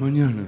mañana. 0.00 0.46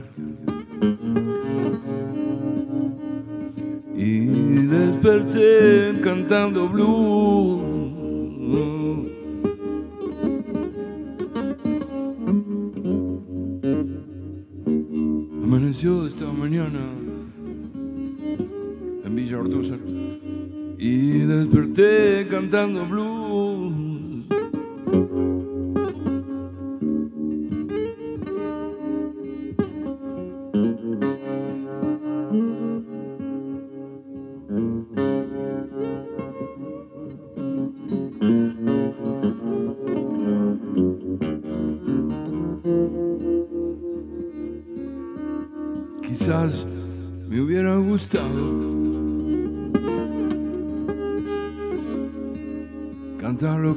Y 3.95 4.27
desperté 4.67 6.01
cantando 6.03 6.69
blues. 6.69 7.10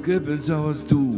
Cantar 0.04 0.60
lo 0.60 0.74
que 0.74 1.13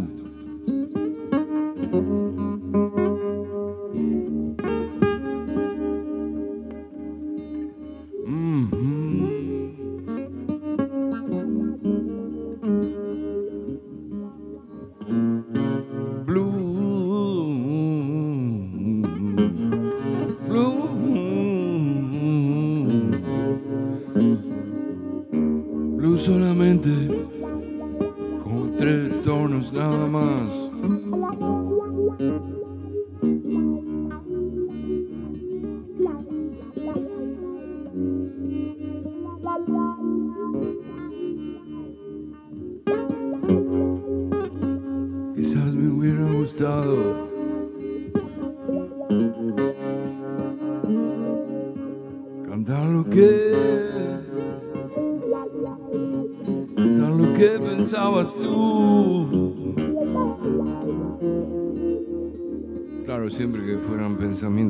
I 64.43 64.49
mean, 64.49 64.64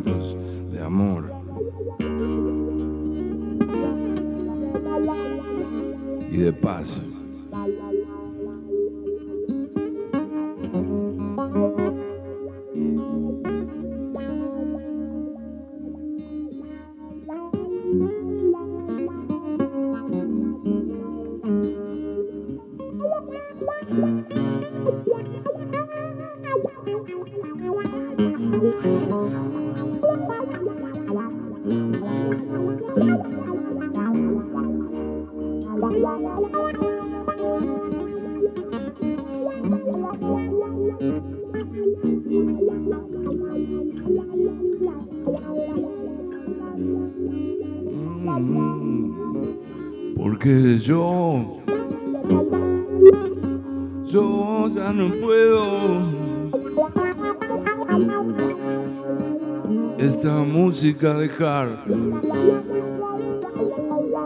Música 60.76 61.14
dejar. 61.14 61.86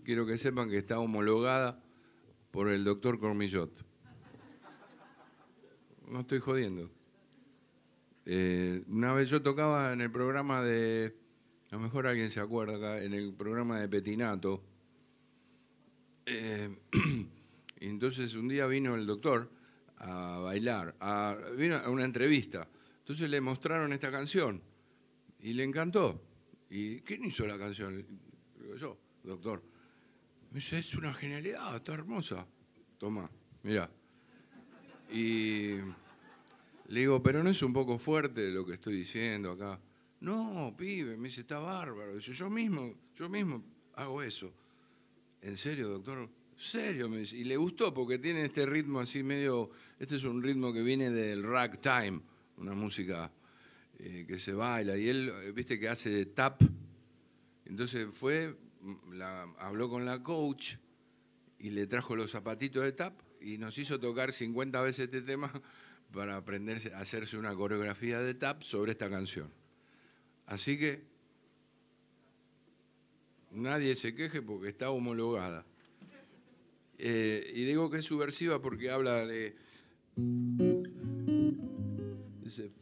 Quiero 0.03 0.25
que 0.25 0.37
sepan 0.37 0.69
que 0.69 0.77
está 0.77 0.99
homologada 0.99 1.81
por 2.51 2.69
el 2.69 2.83
doctor 2.83 3.19
Cormillot. 3.19 3.85
No 6.09 6.19
estoy 6.19 6.39
jodiendo. 6.39 6.91
Eh, 8.25 8.83
una 8.87 9.13
vez 9.13 9.29
yo 9.29 9.41
tocaba 9.41 9.93
en 9.93 10.01
el 10.01 10.11
programa 10.11 10.61
de, 10.61 11.15
a 11.71 11.75
lo 11.75 11.81
mejor 11.81 12.07
alguien 12.07 12.31
se 12.31 12.39
acuerda 12.39 13.01
en 13.03 13.13
el 13.13 13.33
programa 13.33 13.79
de 13.79 13.89
Petinato. 13.89 14.63
Eh, 16.25 16.77
entonces 17.79 18.35
un 18.35 18.47
día 18.47 18.65
vino 18.67 18.95
el 18.95 19.05
doctor 19.05 19.49
a 19.97 20.39
bailar, 20.39 20.95
vino 21.57 21.77
a 21.77 21.89
una 21.89 22.05
entrevista. 22.05 22.67
Entonces 22.99 23.29
le 23.29 23.41
mostraron 23.41 23.93
esta 23.93 24.11
canción 24.11 24.61
y 25.39 25.53
le 25.53 25.63
encantó. 25.63 26.21
¿Y 26.69 27.01
quién 27.01 27.25
hizo 27.25 27.45
la 27.45 27.57
canción? 27.57 28.05
Yo, 28.77 28.97
doctor. 29.23 29.63
Me 30.51 30.59
dice, 30.59 30.79
es 30.79 30.93
una 30.95 31.13
genialidad, 31.13 31.75
está 31.75 31.93
hermosa. 31.93 32.47
Toma, 32.97 33.29
mira. 33.63 33.89
Y 35.11 35.77
le 36.87 36.99
digo, 36.99 37.21
pero 37.23 37.43
no 37.43 37.49
es 37.49 37.61
un 37.61 37.73
poco 37.73 37.97
fuerte 37.97 38.49
lo 38.51 38.65
que 38.65 38.73
estoy 38.73 38.95
diciendo 38.95 39.51
acá. 39.51 39.79
No, 40.21 40.73
pibe, 40.77 41.17
me 41.17 41.27
dice, 41.27 41.41
está 41.41 41.59
bárbaro. 41.59 42.15
Dice, 42.15 42.33
yo 42.33 42.49
mismo, 42.49 42.93
yo 43.15 43.29
mismo 43.29 43.63
hago 43.95 44.21
eso. 44.21 44.53
¿En 45.41 45.57
serio, 45.57 45.89
doctor? 45.89 46.29
¿Serio? 46.55 47.09
Me 47.09 47.17
dice. 47.17 47.37
Y 47.37 47.43
le 47.43 47.57
gustó 47.57 47.93
porque 47.93 48.17
tiene 48.19 48.45
este 48.45 48.65
ritmo 48.65 48.99
así 49.01 49.21
medio. 49.23 49.71
Este 49.99 50.15
es 50.15 50.23
un 50.23 50.41
ritmo 50.41 50.71
que 50.71 50.81
viene 50.81 51.09
del 51.09 51.43
ragtime, 51.43 52.21
una 52.57 52.73
música 52.73 53.31
eh, 53.99 54.25
que 54.27 54.39
se 54.39 54.53
baila. 54.53 54.97
Y 54.97 55.09
él, 55.09 55.31
eh, 55.43 55.51
viste, 55.51 55.79
que 55.79 55.89
hace 55.89 56.25
tap. 56.27 56.61
Entonces 57.65 58.07
fue, 58.13 58.55
la- 59.11 59.43
habló 59.59 59.89
con 59.89 60.05
la 60.05 60.21
coach 60.23 60.75
y 61.59 61.69
le 61.69 61.87
trajo 61.87 62.15
los 62.15 62.31
zapatitos 62.31 62.83
de 62.83 62.91
tap 62.91 63.19
y 63.41 63.57
nos 63.57 63.77
hizo 63.77 63.99
tocar 63.99 64.31
50 64.31 64.81
veces 64.81 65.05
este 65.05 65.21
tema 65.21 65.51
para 66.13 66.37
aprenderse 66.37 66.93
a 66.93 66.99
hacerse 66.99 67.37
una 67.37 67.53
coreografía 67.55 68.19
de 68.19 68.33
tap 68.33 68.61
sobre 68.63 68.91
esta 68.91 69.09
canción. 69.09 69.51
Así 70.45 70.77
que 70.77 71.03
nadie 73.51 73.95
se 73.95 74.13
queje 74.15 74.41
porque 74.41 74.69
está 74.69 74.89
homologada. 74.91 75.65
Eh, 76.97 77.51
y 77.55 77.65
digo 77.65 77.89
que 77.89 77.97
es 77.99 78.05
subversiva 78.05 78.61
porque 78.61 78.89
habla 78.91 79.25
de 79.25 79.55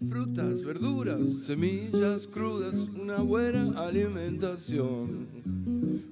Frutas, 0.10 0.64
verduras, 0.66 1.44
semillas 1.46 2.28
crudas, 2.28 2.76
una 2.78 3.20
buena 3.22 3.72
alimentación. 3.88 5.28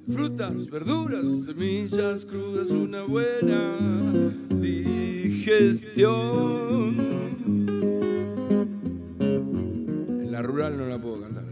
Frutas, 0.07 0.69
verduras, 0.69 1.43
semillas 1.43 2.23
crudas, 2.25 2.69
una 2.69 3.03
buena 3.03 3.77
digestión. 4.61 6.07
En 9.19 10.31
la 10.31 10.41
rural 10.41 10.77
no 10.77 10.85
la 10.85 11.01
puedo 11.01 11.19
cantar. 11.19 11.43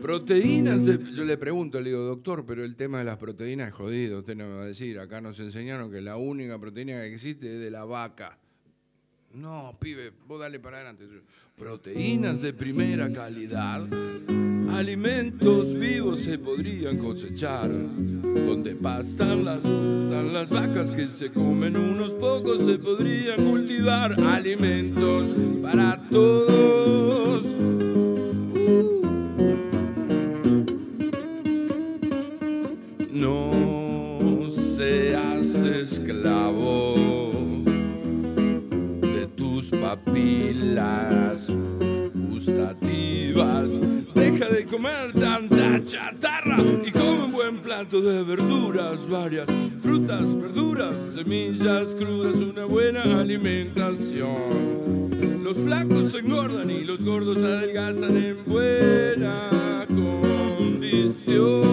Proteínas 0.00 0.86
de... 0.86 0.98
Yo 1.12 1.24
le 1.24 1.36
pregunto, 1.36 1.78
le 1.78 1.90
digo, 1.90 2.02
doctor, 2.04 2.46
pero 2.46 2.64
el 2.64 2.74
tema 2.74 3.00
de 3.00 3.04
las 3.04 3.18
proteínas 3.18 3.68
es 3.68 3.74
jodido, 3.74 4.20
usted 4.20 4.34
no 4.34 4.46
me 4.46 4.54
va 4.54 4.62
a 4.62 4.66
decir. 4.66 4.98
Acá 4.98 5.20
nos 5.20 5.38
enseñaron 5.40 5.90
que 5.90 6.00
la 6.00 6.16
única 6.16 6.58
proteína 6.58 7.02
que 7.02 7.12
existe 7.12 7.56
es 7.56 7.60
de 7.60 7.70
la 7.70 7.84
vaca. 7.84 8.38
No, 9.36 9.76
pibe, 9.78 10.12
vos 10.26 10.40
dale 10.40 10.58
para 10.58 10.78
adelante. 10.78 11.04
Proteínas 11.58 12.40
de 12.40 12.54
primera 12.54 13.12
calidad, 13.12 13.86
alimentos 14.74 15.78
vivos 15.78 16.20
se 16.20 16.38
podrían 16.38 16.96
cosechar. 16.96 17.70
Donde 17.70 18.74
pastan 18.74 19.44
las, 19.44 19.58
están 19.58 20.32
las 20.32 20.48
vacas 20.48 20.90
que 20.90 21.08
se 21.08 21.30
comen 21.30 21.76
unos 21.76 22.12
pocos, 22.12 22.64
se 22.64 22.78
podrían 22.78 23.44
cultivar 23.44 24.18
alimentos 24.22 25.26
para 25.62 26.00
todos. 26.08 26.75
Comer 44.86 45.12
tanta 45.12 45.82
chatarra 45.82 46.58
y 46.84 46.92
come 46.92 47.24
un 47.24 47.32
buen 47.32 47.58
plato 47.58 48.00
de 48.00 48.22
verduras 48.22 49.08
varias, 49.08 49.46
frutas, 49.82 50.22
verduras, 50.40 50.94
semillas 51.14 51.88
crudas, 51.98 52.36
una 52.36 52.66
buena 52.66 53.02
alimentación. 53.02 55.10
Los 55.42 55.56
flacos 55.56 56.14
engordan 56.14 56.70
y 56.70 56.84
los 56.84 57.04
gordos 57.04 57.38
adelgazan 57.38 58.16
en 58.16 58.44
buena 58.46 59.50
condición. 59.88 61.66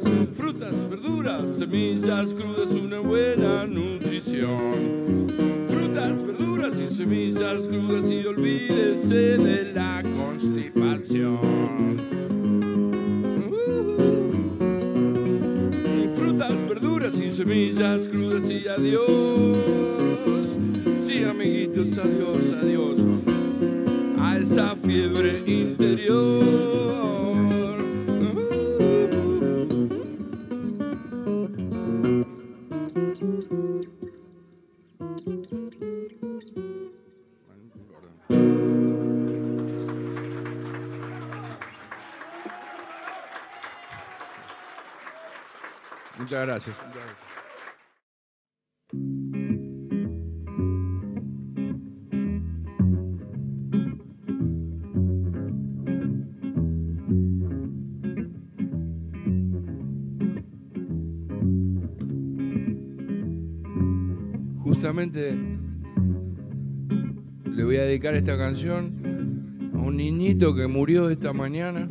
Frutas, 0.00 0.88
verduras, 0.88 1.58
semillas 1.58 2.32
crudas, 2.32 2.72
una 2.72 3.00
buena 3.00 3.66
nutrición. 3.66 5.26
Frutas, 5.68 6.26
verduras 6.26 6.80
y 6.80 6.94
semillas 6.94 7.66
crudas 7.68 8.10
y 8.10 8.24
olvídese 8.24 9.36
de 9.38 9.72
la 9.72 10.02
constipación. 10.16 11.38
frutas, 16.16 16.68
verduras 16.68 17.18
y 17.20 17.32
semillas 17.32 18.08
crudas 18.08 18.48
y 18.50 18.66
adiós. 18.66 19.58
Sí, 21.04 21.22
amiguitos, 21.24 21.98
adiós, 21.98 22.52
adiós. 22.62 22.98
A 24.18 24.38
esa 24.38 24.74
fiebre 24.76 25.42
Gracias. 46.44 46.76
Justamente 64.58 65.36
le 67.54 67.64
voy 67.64 67.76
a 67.76 67.82
dedicar 67.82 68.14
esta 68.16 68.36
canción 68.36 69.70
a 69.74 69.78
un 69.78 69.96
niñito 69.96 70.56
que 70.56 70.66
murió 70.66 71.08
esta 71.08 71.32
mañana 71.32 71.88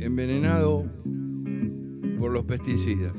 envenenado 0.00 0.95
por 2.18 2.32
los 2.32 2.44
pesticidas. 2.44 3.14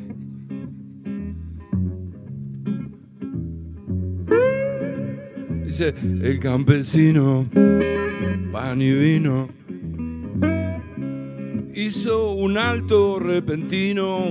Dice, 5.66 5.94
el 6.22 6.40
campesino, 6.40 7.48
pan 8.52 8.82
y 8.82 8.94
vino, 8.94 9.50
hizo 11.76 12.32
un 12.32 12.58
alto 12.58 13.20
repentino 13.20 14.26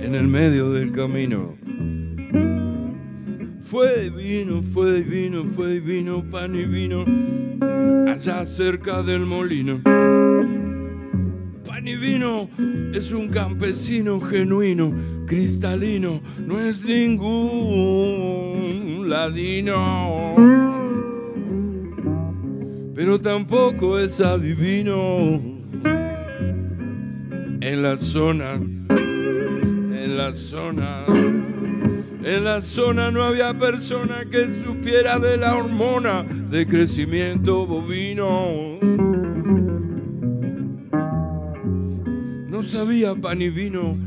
en 0.00 0.14
el 0.14 0.28
medio 0.28 0.70
del 0.70 0.92
camino. 0.92 1.56
Fue 3.60 4.08
vino, 4.10 4.62
fue 4.62 5.02
vino, 5.02 5.44
fue 5.44 5.80
vino, 5.80 6.24
pan 6.30 6.54
y 6.54 6.64
vino, 6.64 7.04
allá 8.08 8.46
cerca 8.46 9.02
del 9.02 9.26
molino. 9.26 9.82
Es 12.92 13.12
un 13.12 13.28
campesino 13.28 14.20
genuino, 14.20 14.92
cristalino, 15.26 16.20
no 16.44 16.58
es 16.58 16.84
ningún 16.84 17.88
ladino. 19.08 20.34
Pero 22.94 23.20
tampoco 23.20 24.00
es 24.00 24.20
adivino. 24.20 25.40
En 27.60 27.82
la 27.82 27.96
zona, 27.98 28.54
en 28.54 30.16
la 30.16 30.32
zona, 30.32 31.04
en 32.24 32.44
la 32.44 32.62
zona 32.62 33.12
no 33.12 33.22
había 33.22 33.56
persona 33.56 34.24
que 34.30 34.48
supiera 34.64 35.20
de 35.20 35.36
la 35.36 35.54
hormona 35.54 36.24
de 36.24 36.66
crecimiento 36.66 37.64
bovino. 37.64 38.95
No 42.86 42.92
sabía 42.92 43.16
pan 43.16 43.42
y 43.42 43.48
vino 43.50 43.98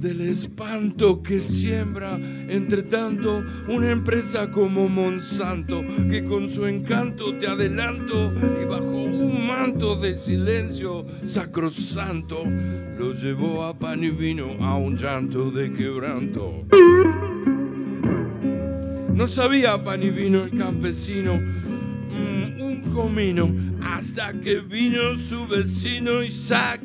del 0.00 0.20
espanto 0.20 1.24
que 1.24 1.40
siembra, 1.40 2.20
entre 2.48 2.84
tanto, 2.84 3.44
una 3.66 3.90
empresa 3.90 4.48
como 4.52 4.88
Monsanto, 4.88 5.84
que 6.08 6.22
con 6.22 6.48
su 6.48 6.64
encanto 6.66 7.36
te 7.36 7.48
adelanto 7.48 8.32
y 8.62 8.64
bajo 8.64 8.92
un 8.92 9.44
manto 9.44 9.96
de 9.96 10.16
silencio 10.16 11.04
sacrosanto, 11.24 12.44
lo 12.96 13.12
llevó 13.12 13.64
a 13.64 13.76
pan 13.76 14.04
y 14.04 14.10
vino 14.10 14.50
a 14.60 14.76
un 14.76 14.96
llanto 14.96 15.50
de 15.50 15.72
quebranto. 15.72 16.64
No 19.12 19.26
sabía 19.26 19.82
pan 19.82 20.00
y 20.04 20.10
vino 20.10 20.44
el 20.44 20.56
campesino, 20.56 21.34
mm, 21.34 22.62
un 22.62 22.82
comino, 22.94 23.52
hasta 23.82 24.32
que 24.32 24.60
vino 24.60 25.18
su 25.18 25.44
vecino 25.48 26.22
Isaac 26.22 26.82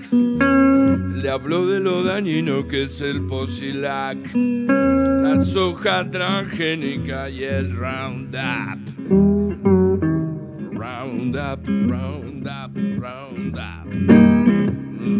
le 0.98 1.30
habló 1.30 1.66
de 1.68 1.80
lo 1.80 2.04
dañino 2.04 2.68
que 2.68 2.84
es 2.84 3.02
el 3.02 3.26
posilac, 3.28 4.18
la 4.36 5.44
soja 5.44 6.10
transgénica 6.10 7.30
y 7.30 7.44
el 7.44 7.76
Roundup. 7.76 8.80
Roundup, 10.74 11.66
Roundup, 11.66 12.76
Roundup. 13.00 14.34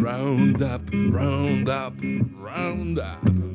Roundup, 0.02 0.90
Roundup, 1.12 1.94
Roundup. 2.42 3.53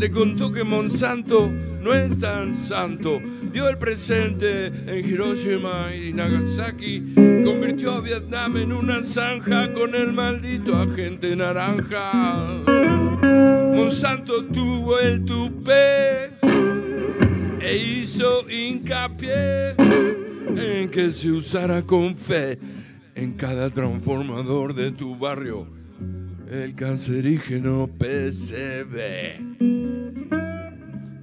Le 0.00 0.10
contó 0.10 0.50
que 0.50 0.64
Monsanto 0.64 1.52
no 1.82 1.92
es 1.92 2.18
tan 2.20 2.54
santo. 2.54 3.20
Dio 3.52 3.68
el 3.68 3.76
presente 3.76 4.68
en 4.68 5.04
Hiroshima 5.06 5.94
y 5.94 6.14
Nagasaki. 6.14 7.12
Convirtió 7.44 7.92
a 7.92 8.00
Vietnam 8.00 8.56
en 8.56 8.72
una 8.72 9.02
zanja 9.02 9.70
con 9.74 9.94
el 9.94 10.14
maldito 10.14 10.74
agente 10.74 11.36
naranja. 11.36 12.62
Monsanto 13.74 14.46
tuvo 14.46 14.98
el 15.00 15.22
tupé 15.26 16.30
e 17.60 17.76
hizo 17.76 18.48
hincapié 18.48 19.74
en 20.56 20.88
que 20.88 21.12
se 21.12 21.30
usara 21.30 21.82
con 21.82 22.16
fe 22.16 22.58
en 23.14 23.34
cada 23.34 23.68
transformador 23.68 24.74
de 24.74 24.92
tu 24.92 25.14
barrio 25.18 25.66
el 26.50 26.74
cancerígeno 26.74 27.86
PCB. 27.98 29.79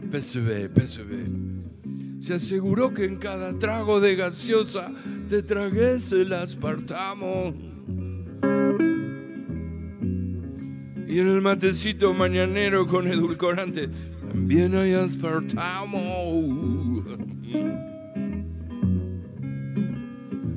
PCB, 0.10 0.70
PCB. 0.70 2.20
Se 2.20 2.36
aseguró 2.36 2.94
que 2.94 3.06
en 3.06 3.18
cada 3.18 3.58
trago 3.60 4.00
de 4.00 4.16
gaseosa 4.16 4.92
te 5.30 5.44
tragues 5.44 6.12
el 6.12 6.34
aspartamo. 6.34 7.54
Y 11.08 11.20
en 11.20 11.28
el 11.28 11.42
matecito 11.42 12.14
mañanero 12.14 12.88
con 12.88 13.08
edulcorante 13.08 13.90
también 14.22 14.76
hay 14.76 14.94
aspartamo. 14.94 17.04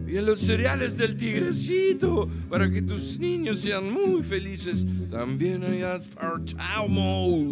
Y 0.09 0.17
en 0.17 0.27
los 0.27 0.41
cereales 0.41 0.97
del 0.97 1.17
tigrecito, 1.17 2.29
para 2.49 2.69
que 2.69 2.83
tus 2.83 3.17
niños 3.19 3.61
sean 3.61 3.93
muy 3.93 4.25
felices, 4.25 4.85
también 5.09 5.63
hay 5.63 5.83
aspartamo. 5.83 7.47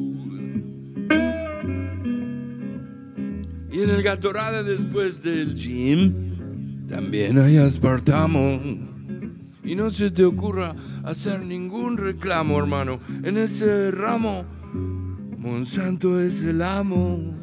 Y 3.70 3.82
en 3.82 3.90
el 3.90 4.02
Gatorade 4.02 4.64
después 4.64 5.22
del 5.22 5.54
gym, 5.54 6.86
también 6.88 7.38
hay 7.38 7.58
aspartamo. 7.58 8.60
Y 9.62 9.74
no 9.74 9.90
se 9.90 10.10
te 10.10 10.24
ocurra 10.24 10.74
hacer 11.04 11.44
ningún 11.44 11.98
reclamo, 11.98 12.58
hermano. 12.58 13.00
En 13.22 13.36
ese 13.36 13.90
ramo, 13.90 14.46
Monsanto 15.36 16.18
es 16.20 16.42
el 16.42 16.62
amo. 16.62 17.36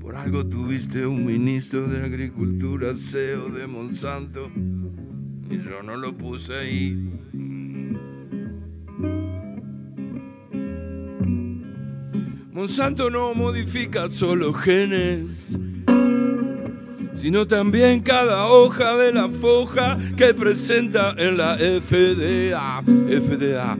Por 0.00 0.16
algo 0.16 0.44
tuviste 0.44 1.06
un 1.06 1.24
ministro 1.24 1.86
de 1.86 2.04
Agricultura, 2.04 2.94
CEO 2.96 3.50
de 3.50 3.68
Monsanto. 3.68 4.50
Y 5.48 5.58
yo 5.58 5.82
no 5.84 5.96
lo 5.96 6.16
puse 6.18 6.54
ahí. 6.54 7.10
Monsanto 12.52 13.08
no 13.08 13.34
modifica 13.34 14.10
solo 14.10 14.52
genes, 14.52 15.58
sino 17.14 17.46
también 17.46 18.00
cada 18.00 18.46
hoja 18.46 18.94
de 18.98 19.10
la 19.10 19.30
foja 19.30 19.96
que 20.18 20.34
presenta 20.34 21.14
en 21.16 21.38
la 21.38 21.56
FDA, 21.56 22.82
FDA, 22.82 23.78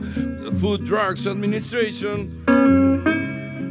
Food 0.59 0.85
Drugs 0.85 1.27
Administration. 1.27 2.27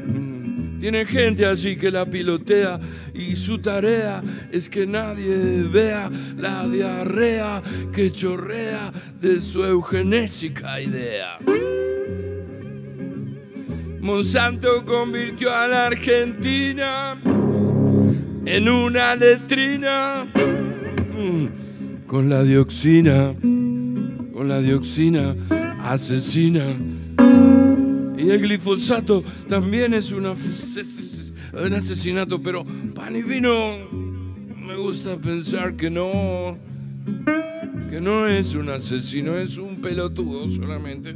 Mm, 0.06 0.78
Tiene 0.78 1.04
gente 1.04 1.46
allí 1.46 1.76
que 1.76 1.90
la 1.90 2.06
pilotea 2.06 2.78
y 3.12 3.34
su 3.34 3.58
tarea 3.58 4.22
es 4.52 4.68
que 4.68 4.86
nadie 4.86 5.64
vea 5.68 6.08
la 6.36 6.68
diarrea 6.68 7.60
que 7.92 8.12
chorrea 8.12 8.92
de 9.20 9.40
su 9.40 9.64
eugenésica 9.64 10.80
idea. 10.80 11.40
Monsanto 14.02 14.84
convirtió 14.84 15.54
a 15.54 15.66
la 15.68 15.86
Argentina 15.86 17.16
en 18.44 18.68
una 18.68 19.14
letrina 19.14 20.24
mm, 20.24 22.06
con 22.08 22.28
la 22.28 22.42
dioxina, 22.42 23.32
con 23.40 24.48
la 24.48 24.60
dioxina 24.60 25.36
asesina. 25.84 26.64
Y 28.18 28.28
el 28.28 28.40
glifosato 28.40 29.22
también 29.48 29.94
es 29.94 30.10
un 30.10 30.26
asesinato, 30.26 32.42
pero 32.42 32.64
pan 32.94 33.14
y 33.14 33.22
vino 33.22 33.76
me 34.66 34.74
gusta 34.74 35.16
pensar 35.16 35.76
que 35.76 35.90
no, 35.90 36.58
que 37.88 38.00
no 38.00 38.26
es 38.26 38.54
un 38.54 38.68
asesino, 38.68 39.38
es 39.38 39.58
un 39.58 39.80
pelotudo 39.80 40.50
solamente. 40.50 41.14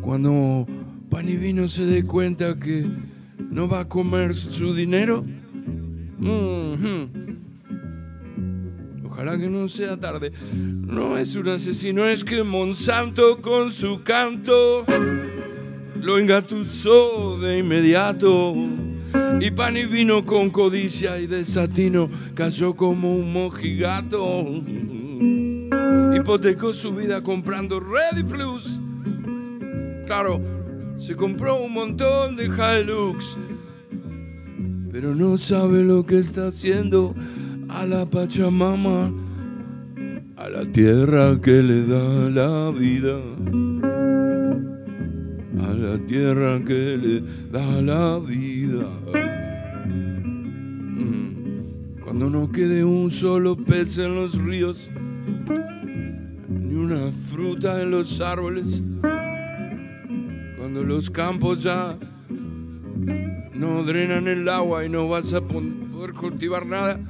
Cuando 0.00 0.66
Pan 1.10 1.28
y 1.28 1.36
Vino 1.36 1.68
se 1.68 1.84
dé 1.84 2.04
cuenta 2.04 2.58
que 2.58 2.86
no 3.50 3.68
va 3.68 3.80
a 3.80 3.88
comer 3.88 4.34
su 4.34 4.74
dinero, 4.74 5.24
ojalá 9.04 9.38
que 9.38 9.48
no 9.48 9.68
sea 9.68 9.96
tarde. 9.96 10.32
No 10.52 11.18
es 11.18 11.36
un 11.36 11.48
asesino, 11.48 12.06
es 12.06 12.24
que 12.24 12.42
Monsanto 12.42 13.40
con 13.40 13.70
su 13.70 14.02
canto 14.02 14.84
lo 16.00 16.18
engatusó 16.18 17.38
de 17.38 17.58
inmediato. 17.58 18.54
Y 19.40 19.50
pan 19.52 19.76
y 19.76 19.86
vino 19.86 20.26
con 20.26 20.50
codicia 20.50 21.18
y 21.18 21.26
desatino 21.26 22.10
cayó 22.34 22.74
como 22.74 23.14
un 23.14 23.32
mojigato 23.32 24.62
hipotecó 26.14 26.72
su 26.72 26.94
vida 26.94 27.22
comprando 27.22 27.80
Ready 27.80 28.24
Plus. 28.24 28.80
Claro, 30.06 30.40
se 30.98 31.14
compró 31.14 31.62
un 31.62 31.72
montón 31.72 32.36
de 32.36 32.46
Hilux, 32.46 33.36
pero 34.90 35.14
no 35.14 35.38
sabe 35.38 35.84
lo 35.84 36.04
que 36.04 36.18
está 36.18 36.48
haciendo 36.48 37.14
a 37.68 37.86
la 37.86 38.06
Pachamama, 38.06 39.12
a 40.36 40.48
la 40.48 40.64
tierra 40.72 41.40
que 41.40 41.62
le 41.62 41.84
da 41.84 42.30
la 42.30 42.70
vida, 42.70 43.18
a 45.62 45.72
la 45.74 45.98
tierra 46.06 46.64
que 46.64 46.96
le 46.96 47.22
da 47.50 47.82
la 47.82 48.18
vida. 48.18 48.88
Mm. 50.96 52.00
Cuando 52.02 52.30
no 52.30 52.50
quede 52.50 52.84
un 52.84 53.10
solo 53.10 53.56
pez 53.56 53.98
en 53.98 54.14
los 54.14 54.42
ríos, 54.42 54.90
una 56.78 57.12
fruta 57.12 57.82
en 57.82 57.90
los 57.90 58.20
árboles. 58.20 58.82
Cuando 60.56 60.84
los 60.84 61.10
campos 61.10 61.62
ya 61.62 61.98
no 63.54 63.82
drenan 63.82 64.28
el 64.28 64.48
agua 64.48 64.84
y 64.84 64.88
no 64.88 65.08
vas 65.08 65.32
a 65.34 65.40
poder 65.40 66.12
cultivar 66.12 66.64
nada. 66.66 67.00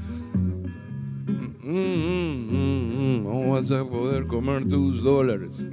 Mm, 1.63 1.73
mm, 1.73 2.51
mm, 2.51 3.25
no 3.25 3.51
vas 3.51 3.71
a 3.71 3.85
poder 3.85 4.27
comer 4.27 4.67
tus 4.67 5.03
dólares. 5.03 5.67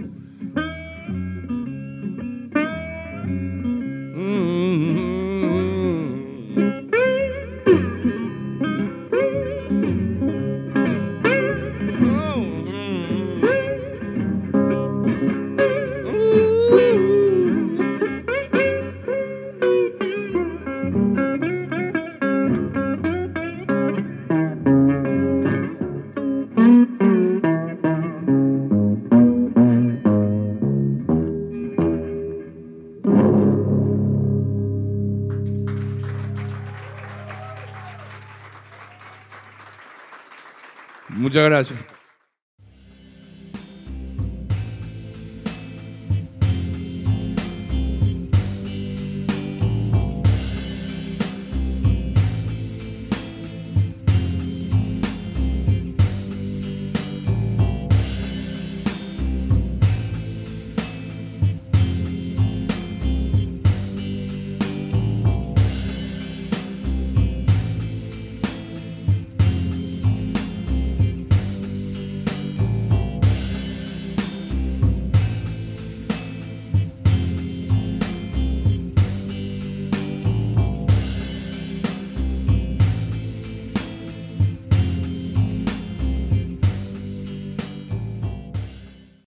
Muchas 41.35 41.49
gracias. 41.49 41.84